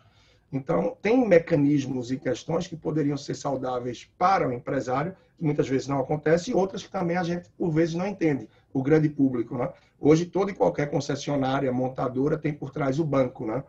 [0.52, 5.88] Então, tem mecanismos e questões que poderiam ser saudáveis para o empresário, que muitas vezes
[5.88, 9.58] não acontece, e outras que também a gente, por vezes, não entende, o grande público.
[9.58, 9.72] Né?
[9.98, 13.46] Hoje, toda e qualquer concessionária, montadora, tem por trás o banco.
[13.46, 13.64] Né?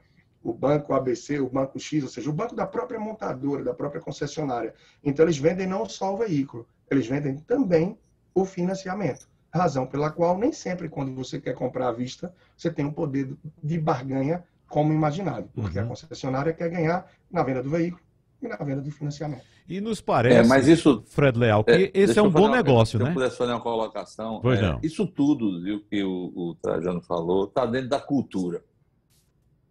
[0.51, 4.01] O banco ABC, o banco X, ou seja, o banco da própria montadora, da própria
[4.01, 4.75] concessionária.
[5.05, 7.99] Então, eles vendem não só o veículo, eles vendem também
[8.35, 9.29] o financiamento.
[9.53, 13.35] Razão pela qual nem sempre, quando você quer comprar à vista, você tem um poder
[13.63, 15.85] de barganha como imaginado, porque uhum.
[15.87, 18.03] a concessionária quer ganhar na venda do veículo
[18.43, 19.43] e na venda do financiamento.
[19.69, 22.57] E nos parece, é, mas isso, Fred Leal, que é, esse é um bom uma,
[22.57, 23.05] negócio, se né?
[23.07, 24.81] Se eu pudesse fazer uma colocação, pois é, não.
[24.83, 28.63] isso tudo viu, que o, o Trajano falou está dentro da cultura.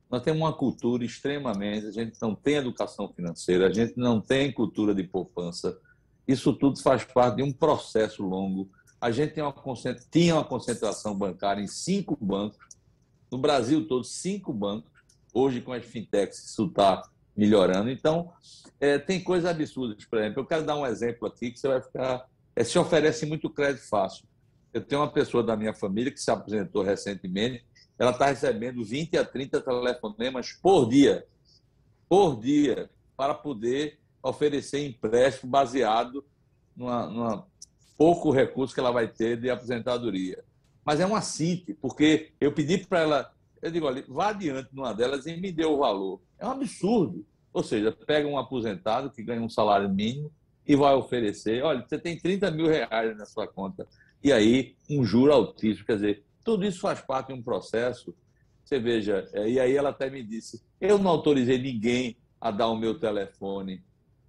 [0.10, 1.88] Nós temos uma cultura extremamente.
[1.88, 5.78] A gente não tem educação financeira, a gente não tem cultura de poupança.
[6.28, 8.70] Isso tudo faz parte de um processo longo.
[9.00, 9.54] A gente tem uma,
[10.10, 12.58] tinha uma concentração bancária em cinco bancos,
[13.32, 14.92] no Brasil todo, cinco bancos.
[15.34, 17.04] Hoje, com as fintechs, isso está
[17.36, 17.92] melhorando.
[17.92, 18.32] Então,
[18.80, 20.04] é, tem coisas absurdas.
[20.06, 22.26] Por exemplo, eu quero dar um exemplo aqui que você vai ficar.
[22.56, 24.26] É, se oferece muito crédito fácil.
[24.74, 27.64] Eu tenho uma pessoa da minha família que se apresentou recentemente
[27.98, 31.26] ela está recebendo 20 a 30 telefonemas por dia,
[32.08, 36.24] por dia, para poder oferecer empréstimo baseado
[36.76, 37.46] numa
[37.98, 40.44] pouco recurso que ela vai ter de aposentadoria.
[40.86, 44.94] Mas é uma CIT, porque eu pedi para ela, eu digo, olha, vá adiante numa
[44.94, 46.22] delas e me dê o valor.
[46.38, 47.26] É um absurdo.
[47.52, 50.32] Ou seja, pega um aposentado que ganha um salário mínimo
[50.66, 53.88] e vai oferecer, olha, você tem 30 mil reais na sua conta.
[54.24, 55.86] E aí, um juro altíssimo.
[55.86, 58.16] Quer dizer, tudo isso faz parte de um processo.
[58.64, 62.70] Você veja, é, e aí ela até me disse: eu não autorizei ninguém a dar
[62.70, 63.84] o meu telefone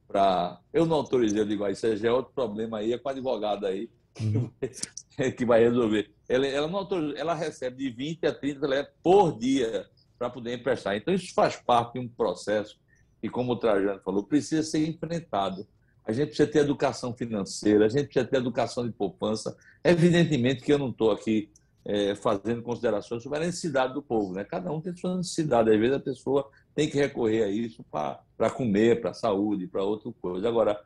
[0.08, 0.60] para.
[0.72, 3.12] Eu não autorizei, eu digo, ah, isso já é outro problema aí, é com a
[3.12, 3.88] advogada aí
[4.20, 4.50] uhum.
[5.36, 6.10] que vai resolver.
[6.28, 9.86] Ela, ela, não ela recebe de 20 a 30 telefones por dia
[10.18, 10.96] para poder emprestar.
[10.96, 12.80] Então, isso faz parte de um processo
[13.22, 15.68] e, como o Trajano falou, precisa ser enfrentado.
[16.04, 19.56] A gente precisa ter educação financeira, a gente precisa ter educação de poupança.
[19.84, 21.48] Evidentemente que eu não estou aqui
[21.88, 24.34] é, fazendo considerações sobre a necessidade do povo.
[24.34, 24.44] Né?
[24.44, 25.70] Cada um tem sua necessidade.
[25.70, 29.82] Às vezes a pessoa tem que recorrer a isso para comer, para a saúde, para
[29.82, 30.46] outra coisa.
[30.46, 30.78] Agora,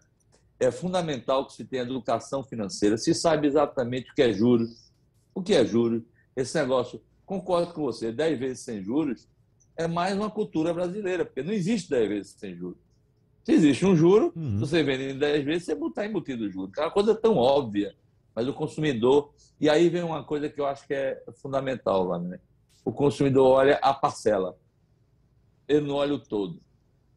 [0.61, 4.93] é fundamental que se tenha educação financeira, se saiba exatamente o que é juros,
[5.35, 6.05] o que é juros.
[6.37, 9.27] Esse negócio, concordo com você, 10 vezes sem juros
[9.77, 12.79] é mais uma cultura brasileira, porque não existe 10 vezes sem juros.
[13.43, 14.61] Se existe um juro, uhum.
[14.61, 16.71] você vende em 10 vezes, você está embutido o juro.
[16.79, 17.93] É uma coisa tão óbvia
[18.35, 19.33] mas o consumidor.
[19.61, 22.39] E aí vem uma coisa que eu acho que é fundamental lá, né?
[22.85, 24.57] O consumidor olha a parcela,
[25.69, 26.61] ele não olha o todo.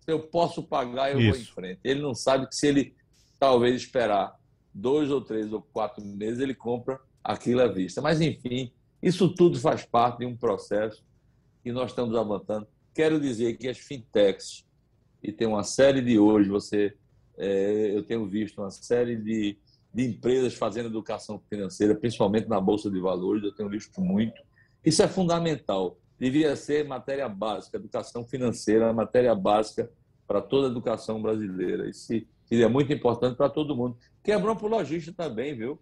[0.01, 1.31] Se eu posso pagar, eu Isso.
[1.31, 1.79] vou em frente.
[1.83, 2.95] Ele não sabe que se ele
[3.39, 4.39] talvez esperar
[4.73, 8.01] dois ou três ou quatro meses, ele compra aquilo à vista.
[8.01, 11.03] Mas, enfim, isso tudo faz parte de um processo
[11.63, 12.67] que nós estamos avançando.
[12.93, 14.63] quero dizer que as fintechs,
[15.23, 16.95] e tem uma série de hoje, você,
[17.37, 19.57] é, eu tenho visto uma série de,
[19.95, 24.41] de empresas fazendo educação financeira, principalmente na Bolsa de Valores, eu tenho visto muito.
[24.83, 25.97] Isso é fundamental.
[26.19, 29.89] Devia ser matéria básica, educação financeira, matéria básica
[30.27, 31.89] para toda a educação brasileira.
[31.89, 33.97] Isso seria muito importante para todo mundo.
[34.21, 35.79] Que é para o lojista também, viu?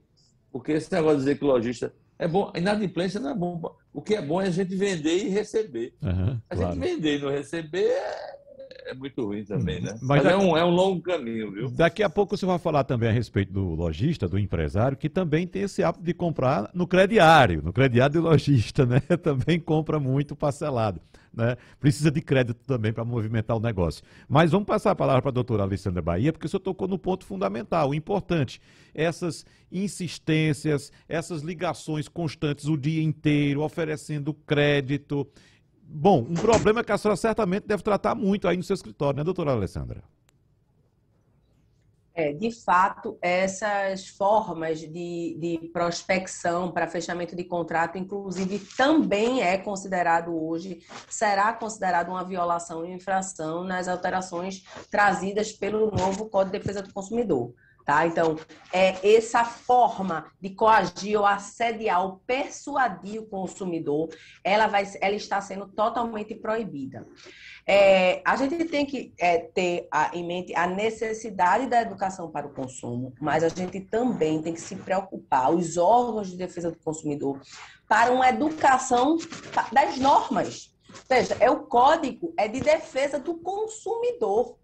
[0.51, 3.75] Porque esse negócio de dizer que o lojista é bom, inadimplência não é bom.
[3.91, 5.95] O que é bom é a gente vender e receber.
[6.03, 6.73] Uhum, a claro.
[6.75, 8.39] gente vender e não receber é,
[8.85, 9.97] é muito ruim também, né?
[10.01, 11.69] Mas Mas, é, um, é um longo caminho, viu?
[11.69, 15.47] Daqui a pouco você vai falar também a respeito do lojista, do empresário, que também
[15.47, 18.99] tem esse hábito de comprar no crediário, no crediário do lojista, né?
[19.21, 21.01] Também compra muito parcelado,
[21.33, 21.55] né?
[21.79, 24.03] Precisa de crédito também para movimentar o negócio.
[24.27, 26.99] Mas vamos passar a palavra para a doutora Alessandra Bahia, porque o senhor tocou no
[26.99, 28.61] ponto fundamental, importante.
[28.93, 35.27] Essas insistências, essas ligações constantes o dia inteiro, oferecendo crédito.
[35.95, 39.23] Bom, um problema que a senhora certamente deve tratar muito aí no seu escritório, né,
[39.23, 40.03] doutora Alessandra?
[42.15, 49.55] É, de fato, essas formas de, de prospecção para fechamento de contrato, inclusive, também é
[49.57, 56.59] considerado hoje, será considerado uma violação e infração nas alterações trazidas pelo novo Código de
[56.59, 57.53] Defesa do Consumidor.
[57.85, 58.07] Tá?
[58.07, 58.37] Então,
[58.71, 64.07] é essa forma de coagir ou assediar ou persuadir o consumidor,
[64.41, 67.05] ela, vai, ela está sendo totalmente proibida.
[67.67, 72.47] É, a gente tem que é, ter a- em mente a necessidade da educação para
[72.47, 76.77] o consumo, mas a gente também tem que se preocupar, os órgãos de defesa do
[76.79, 77.39] consumidor,
[77.87, 79.17] para uma educação
[79.73, 80.73] das normas.
[81.09, 84.57] Veja, é o código é de defesa do consumidor.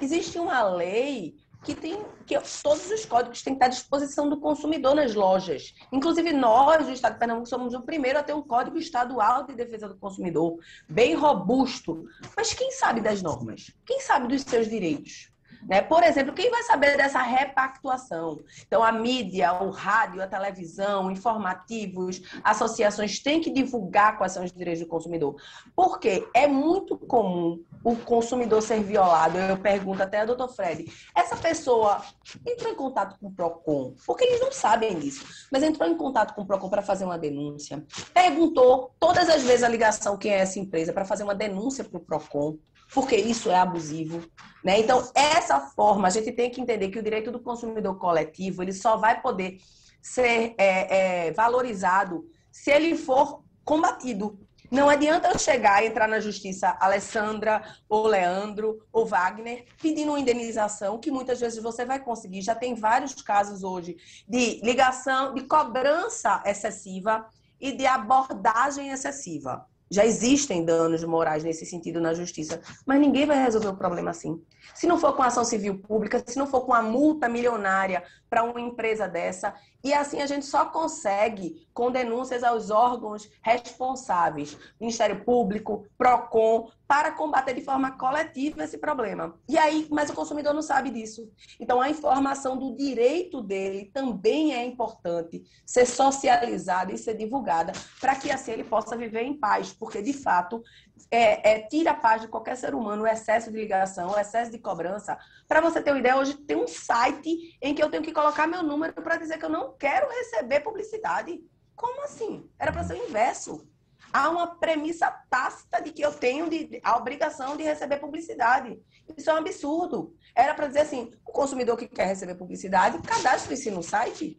[0.00, 4.38] Existe uma lei que tem que todos os códigos têm que estar à disposição do
[4.38, 5.74] consumidor nas lojas.
[5.92, 9.54] Inclusive nós, do Estado de Pernambuco, somos o primeiro a ter um código estadual de
[9.54, 12.04] defesa do consumidor, bem robusto.
[12.36, 13.74] Mas quem sabe das normas?
[13.84, 15.29] Quem sabe dos seus direitos?
[15.62, 15.82] Né?
[15.82, 18.40] Por exemplo, quem vai saber dessa repactuação?
[18.66, 24.52] Então, a mídia, o rádio, a televisão, informativos, associações têm que divulgar quais são os
[24.52, 25.36] direitos do consumidor.
[25.74, 29.38] Porque é muito comum o consumidor ser violado.
[29.38, 32.02] Eu pergunto até a doutor Fred, essa pessoa
[32.46, 36.34] entrou em contato com o PROCON, porque eles não sabem disso, mas entrou em contato
[36.34, 40.40] com o PROCON para fazer uma denúncia, perguntou todas as vezes a ligação quem é
[40.40, 42.58] essa empresa para fazer uma denúncia para o PROCON,
[42.92, 44.22] porque isso é abusivo.
[44.64, 44.80] Né?
[44.80, 48.72] Então, essa forma, a gente tem que entender que o direito do consumidor coletivo ele
[48.72, 49.58] só vai poder
[50.02, 54.38] ser é, é, valorizado se ele for combatido.
[54.70, 60.20] Não adianta eu chegar e entrar na justiça, Alessandra, ou Leandro, ou Wagner, pedindo uma
[60.20, 62.40] indenização, que muitas vezes você vai conseguir.
[62.40, 63.96] Já tem vários casos hoje
[64.28, 67.26] de ligação, de cobrança excessiva
[67.60, 69.66] e de abordagem excessiva.
[69.90, 74.40] Já existem danos morais nesse sentido na justiça, mas ninguém vai resolver o problema assim.
[74.72, 78.44] Se não for com ação civil pública, se não for com uma multa milionária para
[78.44, 85.24] uma empresa dessa, e assim a gente só consegue com denúncias aos órgãos responsáveis, Ministério
[85.24, 89.38] Público, Procon, para combater de forma coletiva esse problema.
[89.48, 91.30] E aí, mas o consumidor não sabe disso.
[91.58, 98.16] Então a informação do direito dele também é importante ser socializada e ser divulgada para
[98.16, 100.62] que assim ele possa viver em paz, porque de fato
[101.10, 104.50] é, é, tira a paz de qualquer ser humano o excesso de ligação, o excesso
[104.50, 105.18] de cobrança.
[105.46, 108.46] Para você ter uma ideia, hoje tem um site em que eu tenho que colocar
[108.46, 111.40] meu número para dizer que eu não quero receber publicidade.
[111.74, 112.48] Como assim?
[112.58, 113.66] Era para ser o inverso.
[114.12, 118.80] Há uma premissa tácita de que eu tenho de, a obrigação de receber publicidade.
[119.16, 120.14] Isso é um absurdo.
[120.34, 124.36] Era para dizer assim: o consumidor que quer receber publicidade, cadastre-se no site.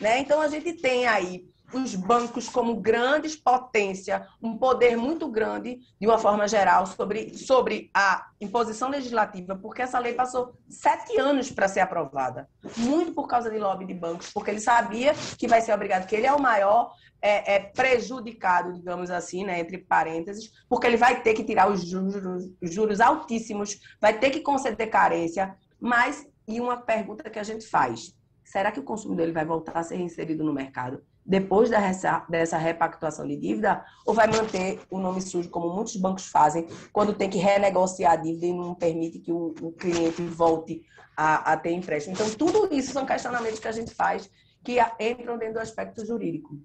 [0.00, 0.18] Né?
[0.18, 6.06] Então a gente tem aí os bancos como grandes potência, um poder muito grande, de
[6.06, 11.68] uma forma geral, sobre, sobre a imposição legislativa, porque essa lei passou sete anos para
[11.68, 12.48] ser aprovada.
[12.76, 16.14] Muito por causa de lobby de bancos, porque ele sabia que vai ser obrigado, que
[16.14, 21.22] ele é o maior é, é, prejudicado, digamos assim, né, entre parênteses, porque ele vai
[21.22, 26.60] ter que tirar os juros, os juros altíssimos, vai ter que conceder carência, mas, e
[26.60, 29.98] uma pergunta que a gente faz, será que o consumidor ele vai voltar a ser
[30.00, 31.02] inserido no mercado?
[31.24, 36.66] Depois dessa, repactuação de dívida ou vai manter o nome sujo, como muitos bancos fazem,
[36.92, 40.84] quando tem que renegociar a dívida e não permite que o, o cliente volte
[41.16, 42.14] a, a, ter empréstimo.
[42.14, 44.30] Então, tudo isso são questionamentos que a gente faz
[44.64, 46.58] que entram dentro do aspecto jurídico.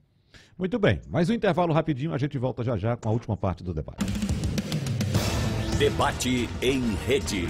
[0.58, 3.64] Muito bem, mais um intervalo rapidinho, a gente volta já já com a última parte
[3.64, 4.06] do debate.
[5.78, 7.46] Debate em rede.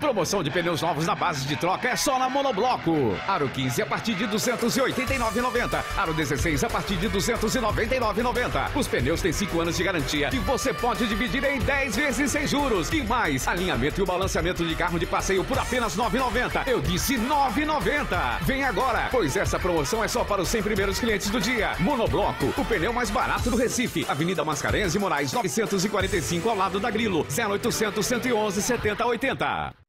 [0.00, 3.16] Promoção de pneus novos na base de troca é só na Monobloco.
[3.26, 5.84] Aro 15 a partir de 289,90.
[5.96, 8.76] Aro 16 a partir de 299,90.
[8.76, 12.46] Os pneus têm 5 anos de garantia e você pode dividir em 10 vezes sem
[12.46, 12.90] juros.
[12.92, 16.68] E mais, alinhamento e o balanceamento de carro de passeio por apenas 9,90.
[16.68, 18.40] Eu disse 9,90.
[18.42, 21.72] Vem agora, pois essa promoção é só para os 100 primeiros clientes do dia.
[21.80, 24.06] Monobloco, o pneu mais barato do Recife.
[24.08, 27.26] Avenida Mascarenhas e Moraes 945 ao lado da Grilo.
[27.28, 29.87] 0800 111 7080.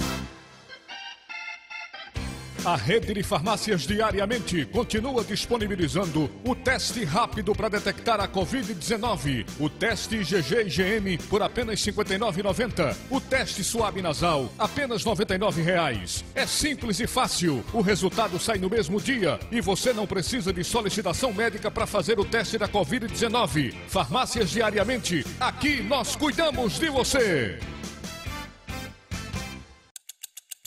[2.70, 9.68] A rede de farmácias diariamente continua disponibilizando o teste rápido para detectar a Covid-19, o
[9.68, 16.24] teste IgG IgM por apenas R$ 59,90, o teste suave nasal apenas R$ 99,00.
[16.36, 20.64] É simples e fácil, o resultado sai no mesmo dia e você não precisa de
[20.64, 23.74] solicitação médica para fazer o teste da Covid-19.
[23.88, 27.58] Farmácias diariamente, aqui nós cuidamos de você.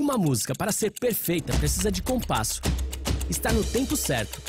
[0.03, 2.61] Uma música, para ser perfeita, precisa de compasso.
[3.31, 4.43] Está no tempo certo.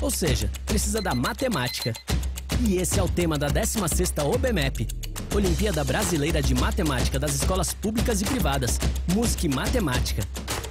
[0.00, 1.92] Ou seja, precisa da matemática.
[2.66, 4.88] E esse é o tema da 16ª OBMEP,
[5.32, 8.80] Olimpíada Brasileira de Matemática das Escolas Públicas e Privadas,
[9.14, 10.24] Música e Matemática.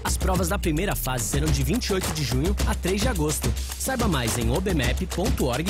[0.03, 3.49] As provas da primeira fase serão de 28 de junho a 3 de agosto.
[3.79, 5.63] Saiba mais em obmep.org.br.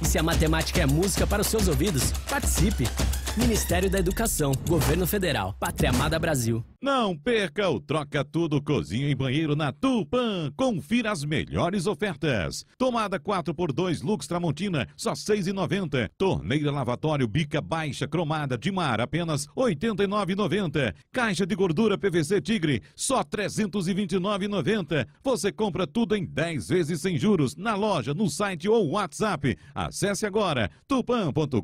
[0.00, 2.88] E se a matemática é música para os seus ouvidos, participe!
[3.36, 6.62] Ministério da Educação, Governo Federal, Pátria Amada Brasil.
[6.82, 10.52] Não perca o Troca Tudo Cozinha e Banheiro na Tupan.
[10.56, 12.66] Confira as melhores ofertas.
[12.76, 16.10] Tomada 4x2 Lux Tramontina, só R$ 6,90.
[16.18, 20.92] Torneira lavatório bica baixa cromada de mar, apenas R$ 89,90.
[21.12, 25.06] Caixa de gordura PVC Tigre, só R$ 329,90.
[25.22, 29.56] Você compra tudo em 10 vezes sem juros, na loja, no site ou WhatsApp.
[29.72, 31.62] Acesse agora tupan.com.br.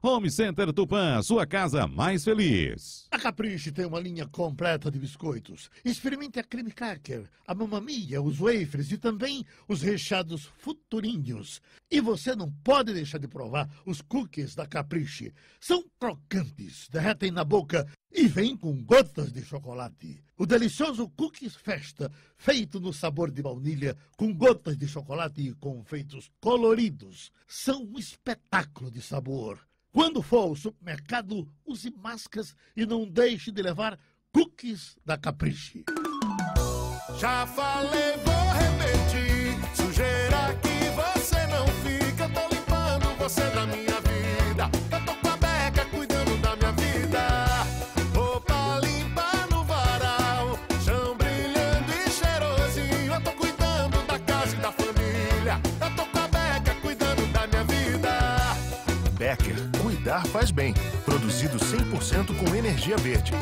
[0.00, 3.06] Home Center Tupan, sua casa mais feliz.
[3.10, 5.68] A Capricho tem uma linha completa de biscoitos.
[5.84, 11.60] Experimente a creme cracker, a mamamia, os wafers e também os recheados futurinhos.
[11.90, 15.32] E você não pode deixar de provar os cookies da Capricho.
[15.60, 20.22] São crocantes, derretem na boca e vêm com gotas de chocolate.
[20.38, 26.30] O delicioso Cookies Festa, feito no sabor de baunilha, com gotas de chocolate e confeitos
[26.40, 29.58] coloridos, são um espetáculo de sabor.
[29.94, 33.96] Quando for ao supermercado, use máscaras e não deixe de levar
[34.32, 35.84] cookies da Capriche.
[37.16, 39.54] Já falei, vou repetir.
[39.76, 44.68] Sujeira que você não fica, tô limpando você da minha vida.
[44.90, 47.20] Eu tô com a beca cuidando da minha vida.
[48.16, 53.14] Roupa limpa no varal, chão brilhando e cheirosinho.
[53.14, 55.60] Eu tô cuidando da casa e da família.
[55.80, 58.10] Eu tô com a beca cuidando da minha vida.
[59.16, 59.73] Becker,
[60.14, 60.72] cuidar faz bem.
[61.04, 63.32] Produzido 100% com energia verde.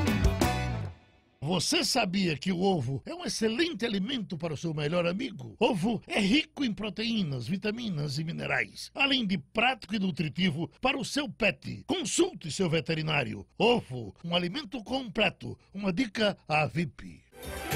[1.41, 5.57] Você sabia que o ovo é um excelente alimento para o seu melhor amigo?
[5.59, 11.05] Ovo é rico em proteínas, vitaminas e minerais, além de prático e nutritivo para o
[11.05, 11.83] seu pet.
[11.87, 13.45] Consulte seu veterinário.
[13.59, 15.59] Ovo, um alimento completo.
[15.75, 17.22] Uma dica à VIP.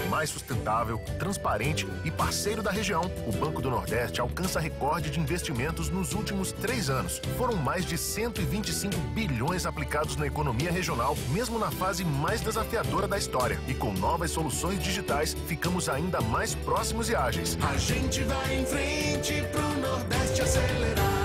[0.08, 5.88] Mais sustentável, transparente e parceiro da região, o Banco do Nordeste alcança recorde de investimentos
[5.90, 7.20] nos últimos três anos.
[7.36, 13.18] Foram mais de 125 bilhões aplicados na economia regional, mesmo na fase mais desafiadora da
[13.18, 13.58] história.
[13.66, 17.58] E com novas soluções digitais, ficamos ainda mais próximos e ágeis.
[17.62, 21.16] A gente vai em frente pro Nordeste acelerar.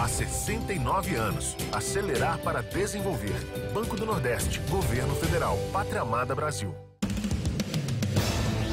[0.00, 1.56] Há 69 anos.
[1.72, 3.38] Acelerar para desenvolver.
[3.74, 4.58] Banco do Nordeste.
[4.70, 5.58] Governo Federal.
[5.72, 6.74] Pátria Amada Brasil.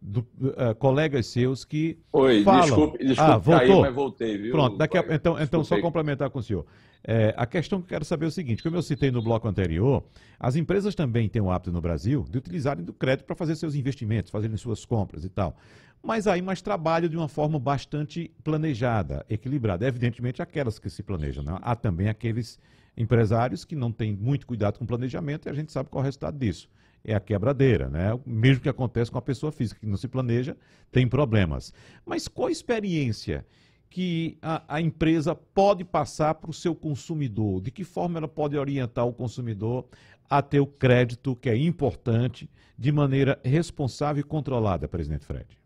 [0.00, 2.60] do, uh, colegas seus que Oi, falam...
[2.60, 3.68] desculpe, desculpe ah, voltou?
[3.68, 4.52] Caí, mas voltei, viu?
[4.52, 5.04] Pronto, daqui a...
[5.10, 6.66] então, então só complementar com o senhor.
[7.06, 9.46] É, a questão que eu quero saber é o seguinte, como eu citei no bloco
[9.46, 10.02] anterior,
[10.40, 13.74] as empresas também têm o hábito no Brasil de utilizarem do crédito para fazer seus
[13.74, 15.56] investimentos, fazerem suas compras e tal.
[16.02, 19.86] Mas aí mais trabalho de uma forma bastante planejada, equilibrada.
[19.86, 21.42] Evidentemente aquelas que se planejam.
[21.42, 21.58] Né?
[21.62, 22.58] Há também aqueles
[22.96, 26.04] empresários que não têm muito cuidado com o planejamento e a gente sabe qual é
[26.04, 26.68] o resultado disso.
[27.04, 28.14] É a quebradeira, né?
[28.14, 30.56] O mesmo que acontece com a pessoa física que não se planeja,
[30.90, 31.72] tem problemas.
[32.06, 33.44] Mas qual a experiência
[33.90, 37.60] que a, a empresa pode passar para o seu consumidor?
[37.60, 39.86] De que forma ela pode orientar o consumidor
[40.30, 45.63] a ter o crédito, que é importante, de maneira responsável e controlada, presidente Fred?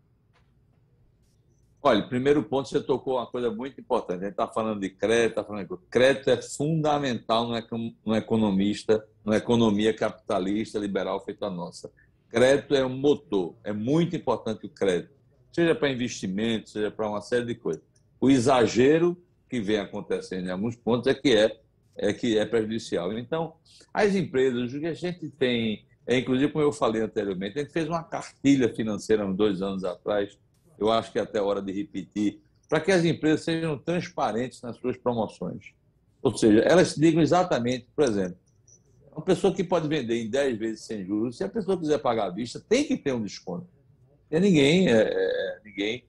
[1.81, 4.19] Olha, primeiro ponto, você tocou uma coisa muito importante.
[4.19, 9.05] A gente está falando de crédito, está falando de crédito é fundamental no, no economista,
[9.23, 11.89] numa economia capitalista liberal feita a nossa.
[12.29, 15.13] Crédito é um motor, é muito importante o crédito,
[15.53, 17.81] seja para investimento, seja para uma série de coisas.
[18.19, 19.17] O exagero
[19.49, 21.59] que vem acontecendo em alguns pontos é que é,
[21.95, 23.17] é que é prejudicial.
[23.17, 23.55] Então,
[23.93, 27.71] as empresas, o que a gente tem, é, inclusive como eu falei anteriormente, a gente
[27.71, 30.37] fez uma cartilha financeira uns dois anos atrás,
[30.79, 34.77] eu acho que é até hora de repetir, para que as empresas sejam transparentes nas
[34.77, 35.73] suas promoções.
[36.21, 38.37] Ou seja, elas digam exatamente, por exemplo,
[39.11, 42.25] uma pessoa que pode vender em 10 vezes sem juros, se a pessoa quiser pagar
[42.27, 43.67] à vista, tem que ter um desconto.
[44.31, 46.05] E ninguém, é, é, ninguém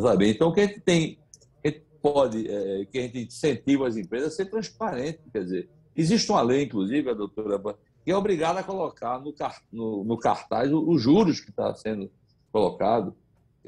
[0.00, 0.30] sabe.
[0.30, 1.18] Então, o que a gente tem,
[1.64, 5.18] a gente pode, é, que a gente incentiva as empresas a ser transparente.
[5.32, 7.60] Quer dizer, existe uma lei, inclusive, a doutora,
[8.04, 9.34] que é obrigada a colocar no,
[9.72, 12.10] no- no cartaz os juros que está sendo
[12.52, 13.14] colocado.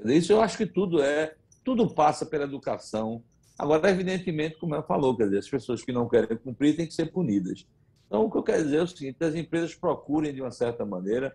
[0.05, 3.23] Isso eu acho que tudo é, tudo passa pela educação.
[3.59, 6.95] Agora, evidentemente, como eu falou, quer dizer, as pessoas que não querem cumprir têm que
[6.95, 7.67] ser punidas.
[8.07, 10.85] Então, o que eu quero dizer é o seguinte: as empresas procurem, de uma certa
[10.85, 11.35] maneira,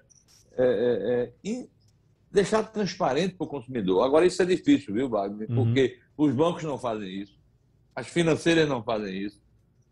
[0.58, 1.70] é, é, é, e
[2.32, 4.04] deixar transparente para o consumidor.
[4.04, 5.50] Agora, isso é difícil, viu, Wagner?
[5.50, 5.66] Uhum.
[5.66, 7.38] Porque os bancos não fazem isso,
[7.96, 9.42] as financeiras não fazem isso.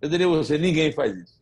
[0.02, 1.38] Eu diria a você: ninguém faz isso.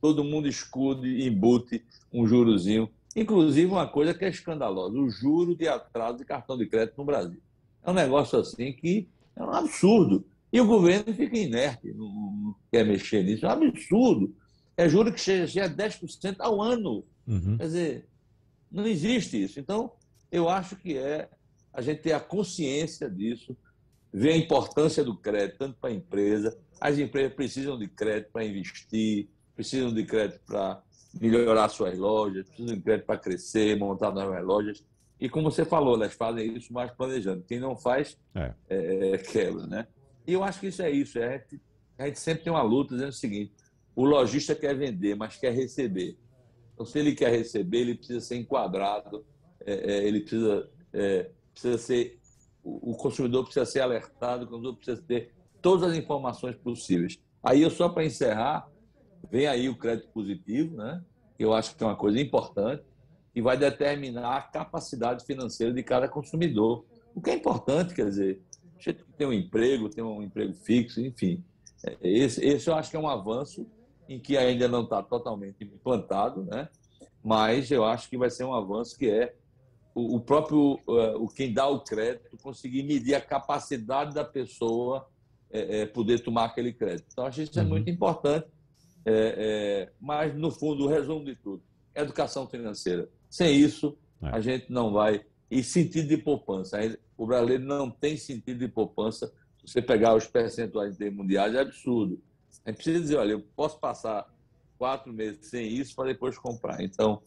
[0.00, 2.90] Todo mundo escude e embute um jurozinho.
[3.16, 7.04] Inclusive, uma coisa que é escandalosa: o juro de atraso de cartão de crédito no
[7.04, 7.40] Brasil.
[7.82, 10.24] É um negócio assim que é um absurdo.
[10.52, 13.46] E o governo fica inerte, não, não quer mexer nisso.
[13.46, 14.34] É um absurdo.
[14.76, 17.04] É juro que chega a 10% ao ano.
[17.26, 17.56] Uhum.
[17.56, 18.08] Quer dizer,
[18.70, 19.60] não existe isso.
[19.60, 19.92] Então,
[20.30, 21.28] eu acho que é
[21.72, 23.56] a gente ter a consciência disso,
[24.12, 26.56] ver a importância do crédito, tanto para a empresa.
[26.80, 30.82] As empresas precisam de crédito para investir, precisam de crédito para
[31.18, 34.84] melhorar suas lojas, precisam de crédito para crescer, montar novas lojas.
[35.20, 37.44] E como você falou, elas fazem isso mais planejando.
[37.46, 38.54] Quem não faz, É.
[38.68, 39.86] é, quebra, né?
[40.26, 41.18] E eu acho que isso é isso.
[41.18, 41.60] é a, gente,
[41.98, 43.52] a gente sempre tem uma luta dizendo o seguinte:
[43.94, 46.16] o lojista quer vender, mas quer receber.
[46.72, 49.26] Então, se ele quer receber, ele precisa ser enquadrado,
[49.66, 52.18] é, é, ele precisa, é, precisa ser.
[52.62, 57.18] O, o consumidor precisa ser alertado, o consumidor precisa ter todas as informações possíveis.
[57.42, 58.66] Aí, eu só para encerrar,
[59.30, 61.02] vem aí o crédito positivo, né?
[61.36, 62.82] que eu acho que é uma coisa importante,
[63.32, 66.84] que vai determinar a capacidade financeira de cada consumidor.
[67.14, 68.40] O que é importante, quer dizer,
[69.16, 71.42] tem um emprego, tem um emprego fixo, enfim.
[71.84, 73.66] É, Esse, esse eu acho que é um avanço
[74.08, 76.68] em que ainda não está totalmente implantado, né?
[77.22, 79.34] mas eu acho que vai ser um avanço que é
[79.94, 85.06] o, o próprio, eh, o quem dá o crédito, conseguir medir a capacidade da pessoa
[85.50, 87.06] eh, eh, poder tomar aquele crédito.
[87.12, 88.46] Então, acho que isso é muito importante,
[89.04, 91.62] eh, eh, mas, no fundo, o resumo de tudo,
[91.94, 93.08] educação financeira.
[93.28, 95.24] Sem isso, a gente não vai...
[95.50, 96.78] E sentido de poupança.
[97.18, 99.32] O brasileiro não tem sentido de poupança.
[99.58, 102.20] Se você pegar os percentuais mundiais, é absurdo.
[102.64, 104.32] A gente precisa dizer, olha, eu posso passar
[104.78, 106.80] quatro meses sem isso para depois comprar.
[106.80, 107.20] Então,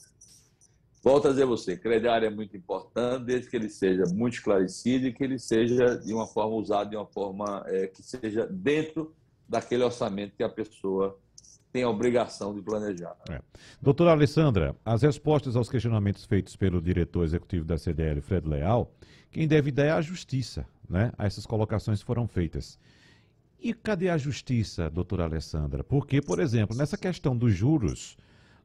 [1.04, 5.08] volto a dizer a você, crediário é muito importante, desde que ele seja muito esclarecido
[5.08, 9.14] e que ele seja de uma forma usado de uma forma é, que seja dentro
[9.48, 11.20] daquele orçamento que a pessoa
[11.74, 13.18] tem a obrigação de planejar.
[13.28, 13.42] É.
[13.82, 18.94] Doutora Alessandra, as respostas aos questionamentos feitos pelo diretor executivo da CDL, Fred Leal,
[19.32, 21.12] quem deve dar é a justiça, né?
[21.18, 22.80] A essas colocações foram feitas.
[23.60, 25.84] E cadê a justiça, doutora Alessandra?
[25.84, 28.16] Porque, por exemplo, nessa questão dos juros,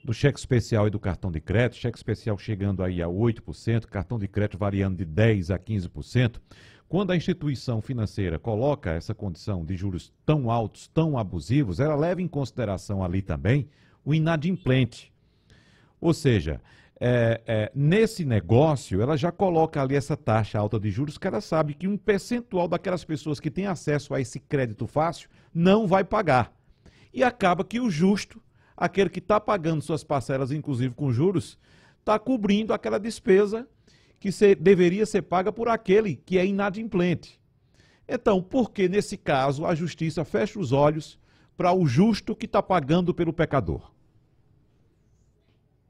[0.04, 4.18] do cheque especial e do cartão de crédito, cheque especial chegando aí a 8%, cartão
[4.18, 6.36] de crédito variando de 10% a 15%,
[6.88, 12.22] quando a instituição financeira coloca essa condição de juros tão altos, tão abusivos, ela leva
[12.22, 13.68] em consideração ali também
[14.04, 15.12] o inadimplente.
[16.00, 16.62] Ou seja,
[16.98, 21.42] é, é, nesse negócio, ela já coloca ali essa taxa alta de juros, que ela
[21.42, 26.02] sabe que um percentual daquelas pessoas que têm acesso a esse crédito fácil não vai
[26.02, 26.52] pagar.
[27.12, 28.40] E acaba que o justo,
[28.74, 31.58] aquele que está pagando suas parcelas, inclusive com juros,
[32.00, 33.68] está cobrindo aquela despesa
[34.18, 37.40] que ser, deveria ser paga por aquele que é inadimplente.
[38.08, 41.18] Então, por que nesse caso a justiça fecha os olhos
[41.56, 43.92] para o justo que está pagando pelo pecador?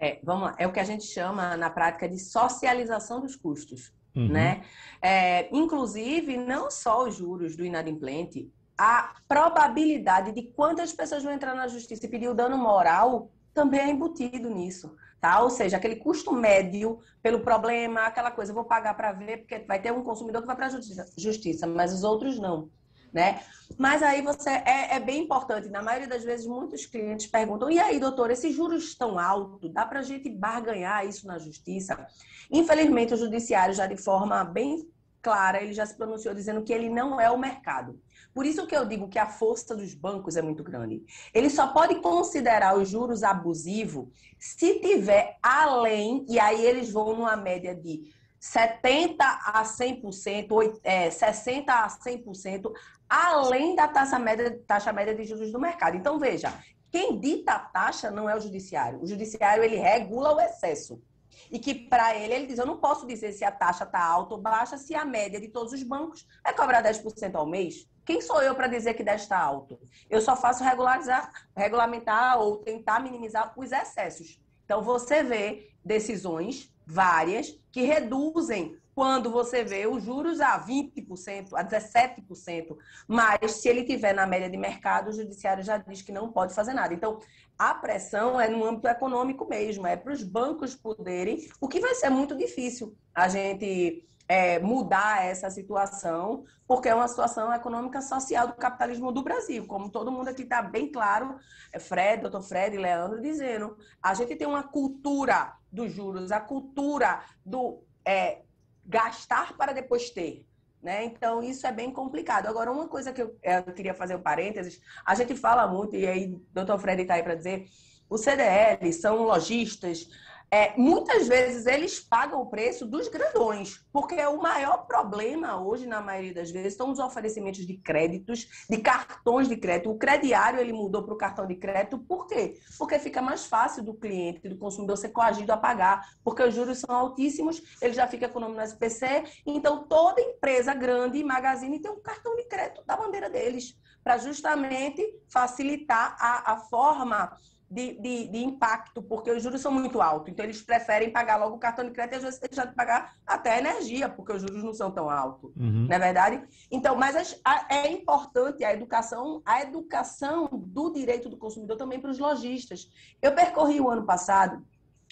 [0.00, 3.92] É, vamos lá, é o que a gente chama na prática de socialização dos custos.
[4.14, 4.28] Uhum.
[4.28, 4.62] Né?
[5.00, 11.54] É, inclusive, não só os juros do inadimplente, a probabilidade de quantas pessoas vão entrar
[11.54, 14.94] na justiça e pedir o dano moral também é embutido nisso.
[15.20, 15.42] Tá?
[15.42, 19.80] Ou seja, aquele custo médio pelo problema, aquela coisa, vou pagar para ver, porque vai
[19.80, 22.70] ter um consumidor que vai para a justiça, justiça, mas os outros não
[23.12, 23.40] né?
[23.76, 25.68] Mas aí você é, é, bem importante.
[25.68, 29.72] Na maioria das vezes, muitos clientes perguntam: e aí, doutor, esses juros estão altos?
[29.72, 32.06] Dá para a gente barganhar isso na justiça?
[32.50, 34.88] Infelizmente, o judiciário já de forma bem
[35.20, 38.00] clara, ele já se pronunciou dizendo que ele não é o mercado.
[38.34, 41.02] Por isso que eu digo que a força dos bancos é muito grande.
[41.34, 44.08] Ele só pode considerar os juros abusivos
[44.38, 51.72] se tiver além, e aí eles vão numa média de 70 a 100%, é, 60
[51.72, 52.72] a 100%,
[53.08, 55.96] além da taxa média, taxa média de juros do mercado.
[55.96, 56.52] Então, veja,
[56.90, 59.02] quem dita a taxa não é o judiciário.
[59.02, 61.02] O judiciário, ele regula o excesso.
[61.50, 64.34] E que, para ele, ele diz, eu não posso dizer se a taxa está alta
[64.34, 67.88] ou baixa, se a média de todos os bancos é cobrar 10% ao mês.
[68.08, 69.78] Quem sou eu para dizer que 10 está alto?
[70.08, 74.40] Eu só faço regularizar, regulamentar ou tentar minimizar os excessos.
[74.64, 81.62] Então, você vê decisões várias que reduzem quando você vê os juros a 20%, a
[81.62, 86.32] 17%, mas se ele tiver na média de mercado, o judiciário já diz que não
[86.32, 86.94] pode fazer nada.
[86.94, 87.20] Então,
[87.58, 91.94] a pressão é no âmbito econômico mesmo, é para os bancos poderem, o que vai
[91.94, 98.46] ser muito difícil a gente é, mudar essa situação, porque é uma situação econômica social
[98.46, 99.66] do capitalismo do Brasil.
[99.66, 101.36] Como todo mundo aqui está bem claro,
[101.72, 106.40] é Fred, doutor Fred e Leandro dizendo, a gente tem uma cultura dos juros, a
[106.40, 108.42] cultura do é,
[108.84, 110.46] gastar para depois ter.
[110.82, 111.06] Né?
[111.06, 112.46] Então, isso é bem complicado.
[112.46, 116.06] Agora, uma coisa que eu, eu queria fazer um parênteses, a gente fala muito, e
[116.06, 117.66] aí o doutor Fred está aí para dizer,
[118.08, 120.08] os CDL são lojistas,
[120.50, 126.00] é, muitas vezes eles pagam o preço dos grandões, porque o maior problema hoje, na
[126.00, 129.90] maioria das vezes, são os oferecimentos de créditos, de cartões de crédito.
[129.90, 132.58] O crediário ele mudou para o cartão de crédito, por quê?
[132.78, 136.78] Porque fica mais fácil do cliente, do consumidor ser coagido a pagar, porque os juros
[136.78, 141.80] são altíssimos, ele já fica com o nome no SPC, então toda empresa grande, magazine,
[141.80, 147.36] tem um cartão de crédito da bandeira deles, para justamente facilitar a, a forma
[147.70, 150.32] de, de, de, impacto, porque os juros são muito altos.
[150.32, 153.14] Então, eles preferem pagar logo o cartão de crédito e às vezes deixar de pagar
[153.26, 155.52] até a energia, porque os juros não são tão altos.
[155.56, 155.86] Uhum.
[155.86, 156.42] Não é verdade?
[156.70, 162.10] Então, mas a, é importante a educação, a educação do direito do consumidor também para
[162.10, 162.90] os lojistas.
[163.20, 164.64] Eu percorri o ano passado,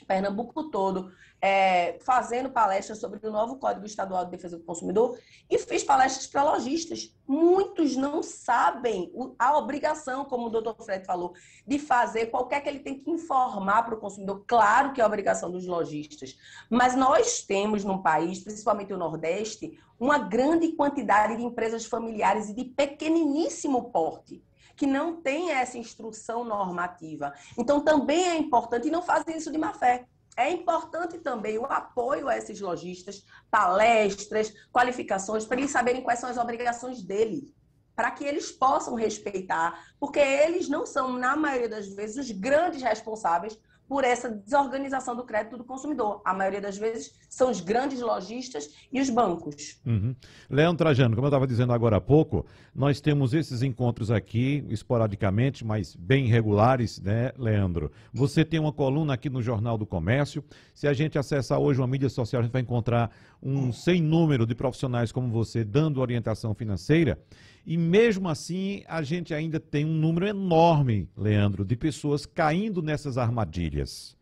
[0.07, 5.19] Pernambuco todo, é, fazendo palestras sobre o novo Código Estadual de Defesa do Consumidor
[5.51, 7.15] e fiz palestras para lojistas.
[7.27, 11.35] Muitos não sabem a obrigação, como o doutor Fred falou,
[11.67, 14.45] de fazer qualquer que ele tem que informar para o consumidor.
[14.47, 16.39] Claro que é a obrigação dos lojistas,
[16.71, 22.55] mas nós temos no país, principalmente o Nordeste, uma grande quantidade de empresas familiares e
[22.55, 24.43] de pequeniníssimo porte
[24.77, 27.33] que não tem essa instrução normativa.
[27.59, 30.07] Então, também é importante, e não fazem isso de má fé.
[30.37, 36.29] É importante também o apoio a esses lojistas, palestras, qualificações, para eles saberem quais são
[36.29, 37.55] as obrigações deles,
[37.95, 42.83] para que eles possam respeitar, porque eles não são, na maioria das vezes, os grandes
[42.83, 43.59] responsáveis
[43.89, 46.21] por essa desorganização do crédito do consumidor.
[46.25, 49.81] A maioria das vezes são os grandes lojistas e os bancos.
[49.87, 50.15] Uhum.
[50.51, 55.65] Leandro Trajano, como eu estava dizendo agora há pouco, nós temos esses encontros aqui, esporadicamente,
[55.65, 57.91] mas bem regulares, né, Leandro?
[58.13, 60.45] Você tem uma coluna aqui no Jornal do Comércio.
[60.75, 63.11] Se a gente acessar hoje uma mídia social, a gente vai encontrar
[63.47, 67.19] um sem número de profissionais como você dando orientação financeira.
[67.65, 73.17] E mesmo assim, a gente ainda tem um número enorme, Leandro, de pessoas caindo nessas
[73.17, 74.17] armadilhas.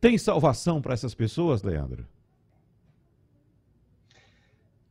[0.00, 2.04] Tem salvação para essas pessoas, Leandro?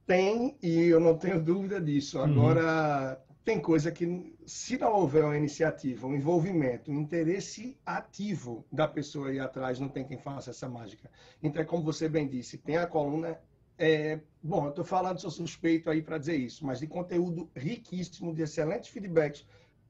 [0.07, 2.17] Tem, e eu não tenho dúvida disso.
[2.17, 2.23] Uhum.
[2.23, 3.30] Agora, uhum.
[3.43, 9.29] Tem coisa que, se não houver uma iniciativa, um envolvimento, um interesse ativo da pessoa
[9.29, 11.09] aí atrás, não tem quem faça essa mágica.
[11.41, 13.39] Então, é como você bem disse, tem a coluna
[13.83, 18.31] é, bom, eu estou falando, sou suspeito aí para dizer isso, mas de conteúdo riquíssimo,
[18.31, 19.43] de excelentes feedbacks,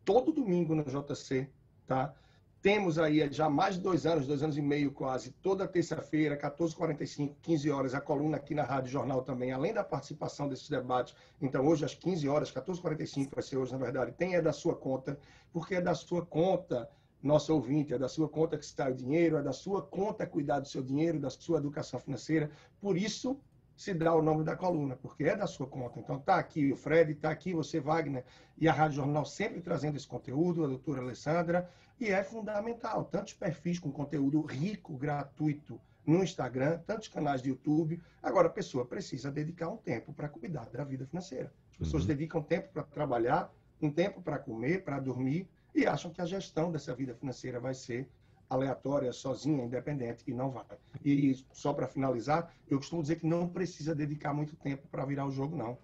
[0.06, 1.50] todo domingo no JC,
[1.86, 2.16] tá?
[2.62, 7.34] Temos aí já mais de dois anos, dois anos e meio quase, toda terça-feira, 14h45,
[7.42, 11.16] 15 horas, a coluna aqui na Rádio Jornal também, além da participação desses debates.
[11.42, 14.76] Então, hoje às 15 horas, 14h45 vai ser hoje, na verdade, tem é da sua
[14.76, 15.18] conta,
[15.52, 16.88] porque é da sua conta
[17.24, 20.60] nosso ouvinte, é da sua conta que está o dinheiro, é da sua conta cuidar
[20.60, 22.52] do seu dinheiro, da sua educação financeira.
[22.80, 23.40] Por isso
[23.76, 26.00] se dá o nome da coluna, porque é da sua conta.
[26.00, 28.24] Então tá aqui o Fred, tá aqui você, Wagner,
[28.58, 31.70] e a Rádio Jornal sempre trazendo esse conteúdo, a doutora Alessandra,
[32.00, 33.06] e é fundamental.
[33.06, 38.02] Tantos perfis com conteúdo rico, gratuito no Instagram, tantos canais de YouTube.
[38.22, 41.54] Agora, a pessoa precisa dedicar um tempo para cuidar da vida financeira.
[41.72, 42.08] As pessoas uhum.
[42.08, 46.72] dedicam tempo para trabalhar, um tempo para comer, para dormir, e acham que a gestão
[46.72, 48.10] dessa vida financeira vai ser
[48.52, 50.66] aleatória, sozinha, independente, e não vai.
[51.04, 55.26] E só para finalizar, eu costumo dizer que não precisa dedicar muito tempo para virar
[55.26, 55.78] o jogo, não.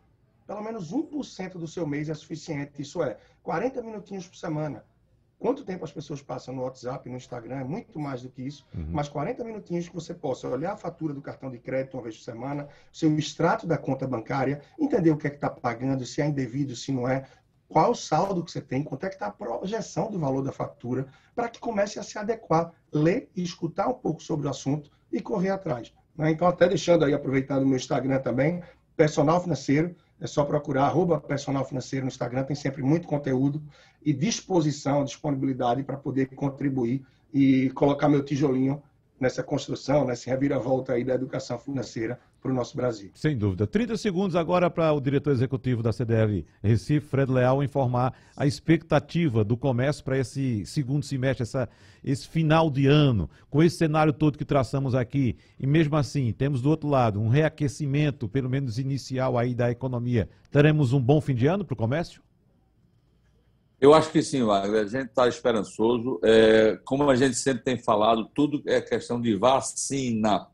[0.45, 2.81] Pelo menos 1% do seu mês é suficiente.
[2.81, 4.83] Isso é 40 minutinhos por semana.
[5.39, 8.65] Quanto tempo as pessoas passam no WhatsApp, no Instagram, é muito mais do que isso,
[8.73, 8.87] uhum.
[8.91, 12.17] mas 40 minutinhos que você possa olhar a fatura do cartão de crédito uma vez
[12.17, 16.21] por semana, seu extrato da conta bancária, entender o que é que está pagando, se
[16.23, 17.27] é indevido, se não é,
[17.69, 20.51] qual o saldo que você tem, quanto é que está a projeção do valor da
[20.51, 24.89] fatura, para que comece a se adequar, ler e escutar um pouco sobre o assunto
[25.11, 25.93] e correr atrás.
[26.17, 26.31] Né?
[26.31, 28.63] Então, até deixando aí, aproveitando o meu Instagram também,
[28.95, 33.61] personal financeiro, é só procurar arroba personal financeiro no Instagram, tem sempre muito conteúdo
[34.03, 38.81] e disposição, disponibilidade para poder contribuir e colocar meu tijolinho
[39.19, 43.11] nessa construção, nessa reviravolta aí da educação financeira para o nosso Brasil.
[43.13, 43.67] Sem dúvida.
[43.67, 49.43] 30 segundos agora para o diretor executivo da CDL Recife, Fred Leal, informar a expectativa
[49.43, 51.67] do comércio para esse segundo semestre, essa,
[52.03, 55.35] esse final de ano, com esse cenário todo que traçamos aqui.
[55.59, 60.29] E mesmo assim, temos do outro lado um reaquecimento, pelo menos inicial aí da economia.
[60.51, 62.21] Teremos um bom fim de ano para o comércio?
[63.79, 64.81] Eu acho que sim, Wagner.
[64.81, 66.19] A gente está esperançoso.
[66.23, 70.47] É, como a gente sempre tem falado, tudo é questão de vacina.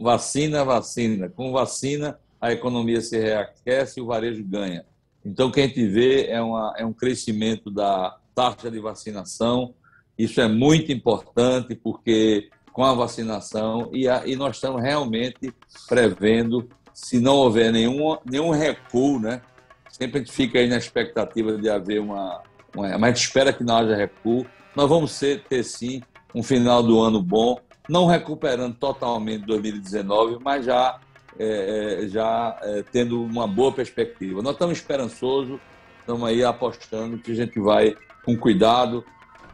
[0.00, 1.28] Vacina, vacina.
[1.28, 4.84] Com vacina, a economia se reaquece e o varejo ganha.
[5.24, 9.74] Então, o que a gente vê é, uma, é um crescimento da taxa de vacinação.
[10.16, 15.52] Isso é muito importante, porque com a vacinação, e, a, e nós estamos realmente
[15.88, 19.42] prevendo, se não houver nenhum, nenhum recuo, né?
[19.90, 22.40] Sempre a gente fica aí na expectativa de haver uma,
[22.76, 22.96] é?
[22.96, 24.46] mas a gente espera que não haja recuo.
[24.76, 27.58] Nós vamos ter sim um final do ano bom,
[27.88, 30.98] não recuperando totalmente 2019, mas já,
[31.38, 34.42] é, é, já é, tendo uma boa perspectiva.
[34.42, 35.58] Nós estamos esperançosos,
[36.00, 39.04] estamos aí apostando que a gente vai com cuidado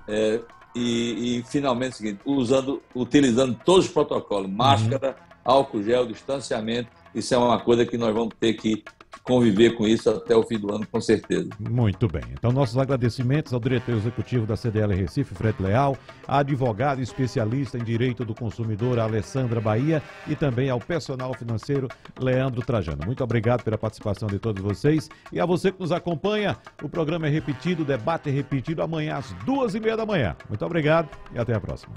[0.09, 0.41] é,
[0.75, 5.41] e, e, finalmente é seguinte, usando, utilizando todos os protocolos, máscara, uhum.
[5.45, 8.83] álcool gel, distanciamento, isso é uma coisa que nós vamos ter que
[9.23, 11.49] conviver com isso até o fim do ano, com certeza.
[11.59, 12.25] Muito bem.
[12.33, 15.97] Então, nossos agradecimentos ao diretor executivo da CDL Recife, Fred Leal,
[16.27, 21.89] à advogada especialista em direito do consumidor, Alessandra Bahia, e também ao personal financeiro,
[22.19, 23.05] Leandro Trajano.
[23.05, 26.57] Muito obrigado pela participação de todos vocês e a você que nos acompanha.
[26.83, 30.37] O programa é repetido, o debate é repetido amanhã às duas e meia da manhã.
[30.49, 31.95] Muito obrigado e até a próxima.